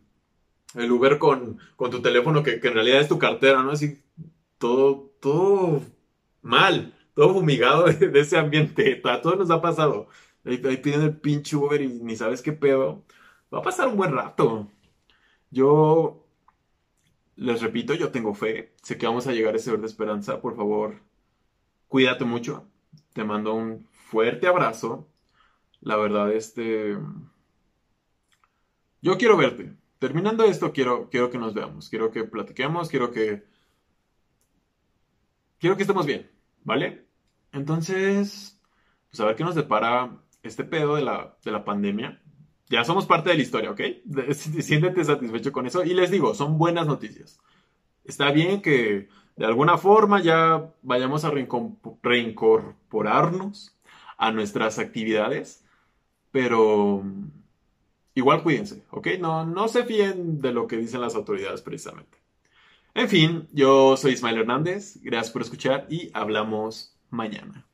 el 0.76 0.92
Uber 0.92 1.18
con, 1.20 1.60
con 1.76 1.92
tu 1.92 2.02
teléfono, 2.02 2.44
que, 2.44 2.60
que, 2.60 2.68
en 2.70 2.74
realidad 2.76 3.02
es 3.02 3.08
tu 3.08 3.20
cartera, 3.20 3.64
¿no? 3.64 3.72
Así, 3.72 4.02
todo, 4.58 5.12
todo 5.22 5.82
mal, 6.42 6.94
todo 7.14 7.34
fumigado 7.34 7.86
de, 7.94 8.20
ese 8.20 8.38
ambiente, 8.38 9.02
a 9.06 9.22
todos 9.22 9.38
nos 9.38 9.52
ha 9.52 9.62
pasado. 9.62 10.08
Ahí, 10.46 10.62
ahí 10.66 10.78
pidiendo 10.78 11.08
el 11.08 11.18
pinche 11.20 11.56
Uber 11.56 11.82
y 11.82 11.88
ni 11.88 12.16
sabes 12.16 12.42
qué 12.42 12.54
pedo. 12.54 13.04
Va 13.54 13.60
a 13.60 13.62
pasar 13.64 13.88
un 13.88 13.98
buen 13.98 14.14
rato. 14.14 14.70
Yo 15.52 16.28
les 17.38 17.62
repito, 17.62 17.94
yo 17.94 18.12
tengo 18.12 18.34
fe. 18.34 18.74
Sé 18.84 18.98
que 18.98 19.08
vamos 19.08 19.28
a 19.28 19.32
llegar 19.34 19.54
a 19.54 19.58
ese 19.58 19.72
verde 19.72 19.88
esperanza. 19.88 20.42
Por 20.42 20.56
favor, 20.56 21.02
cuídate 21.88 22.26
mucho. 22.26 22.66
Te 23.18 23.24
mando 23.24 23.56
un 23.56 23.88
fuerte 23.90 24.46
abrazo. 24.46 25.10
La 25.82 25.96
verdad, 25.96 26.32
este. 26.32 26.96
Yo 29.02 29.18
quiero 29.18 29.38
verte. 29.38 29.74
Terminando 29.98 30.44
esto, 30.44 30.72
quiero, 30.72 31.10
quiero 31.10 31.32
que 31.32 31.40
nos 31.40 31.56
veamos. 31.56 31.90
Quiero 31.90 32.12
que 32.12 32.26
platiquemos. 32.26 32.90
Quiero 32.90 33.12
que. 33.12 33.44
Quiero 35.58 35.76
que 35.76 35.82
estemos 35.82 36.06
bien. 36.06 36.30
¿Vale? 36.64 37.08
Entonces. 37.52 38.62
Pues 39.10 39.20
a 39.20 39.26
ver 39.26 39.36
qué 39.36 39.44
nos 39.44 39.56
depara 39.56 40.22
este 40.44 40.64
pedo 40.64 40.96
de 40.96 41.02
la, 41.02 41.36
de 41.44 41.52
la 41.52 41.66
pandemia 41.66 42.22
ya 42.70 42.84
somos 42.84 43.06
parte 43.06 43.30
de 43.30 43.38
la 43.38 43.42
historia, 43.42 43.72
¿ok? 43.72 43.82
Siéntete 44.34 45.04
satisfecho 45.04 45.52
con 45.52 45.66
eso. 45.66 45.84
Y 45.86 45.94
les 45.94 46.12
digo, 46.12 46.36
son 46.36 46.58
buenas 46.58 46.86
noticias. 46.86 47.40
Está 48.04 48.32
bien 48.32 48.62
que 48.62 49.08
de 49.38 49.46
alguna 49.46 49.78
forma 49.78 50.22
ya 50.22 50.74
vayamos 50.82 51.24
a 51.24 51.32
reincorporarnos 52.04 53.78
a 54.18 54.32
nuestras 54.32 54.80
actividades, 54.80 55.64
pero 56.32 57.04
igual 58.16 58.42
cuídense, 58.44 58.84
¿ok? 58.90 59.10
No, 59.20 59.46
no 59.46 59.68
se 59.68 59.86
fíen 59.86 60.42
de 60.42 60.52
lo 60.52 60.68
que 60.68 60.78
dicen 60.78 61.02
las 61.02 61.16
autoridades 61.16 61.62
precisamente. 61.62 62.18
En 62.96 63.08
fin, 63.10 63.48
yo 63.54 63.96
soy 63.96 64.14
Ismael 64.14 64.40
Hernández, 64.40 65.00
gracias 65.04 65.32
por 65.32 65.44
escuchar 65.44 65.86
y 65.88 66.10
hablamos 66.14 66.98
mañana. 67.12 67.67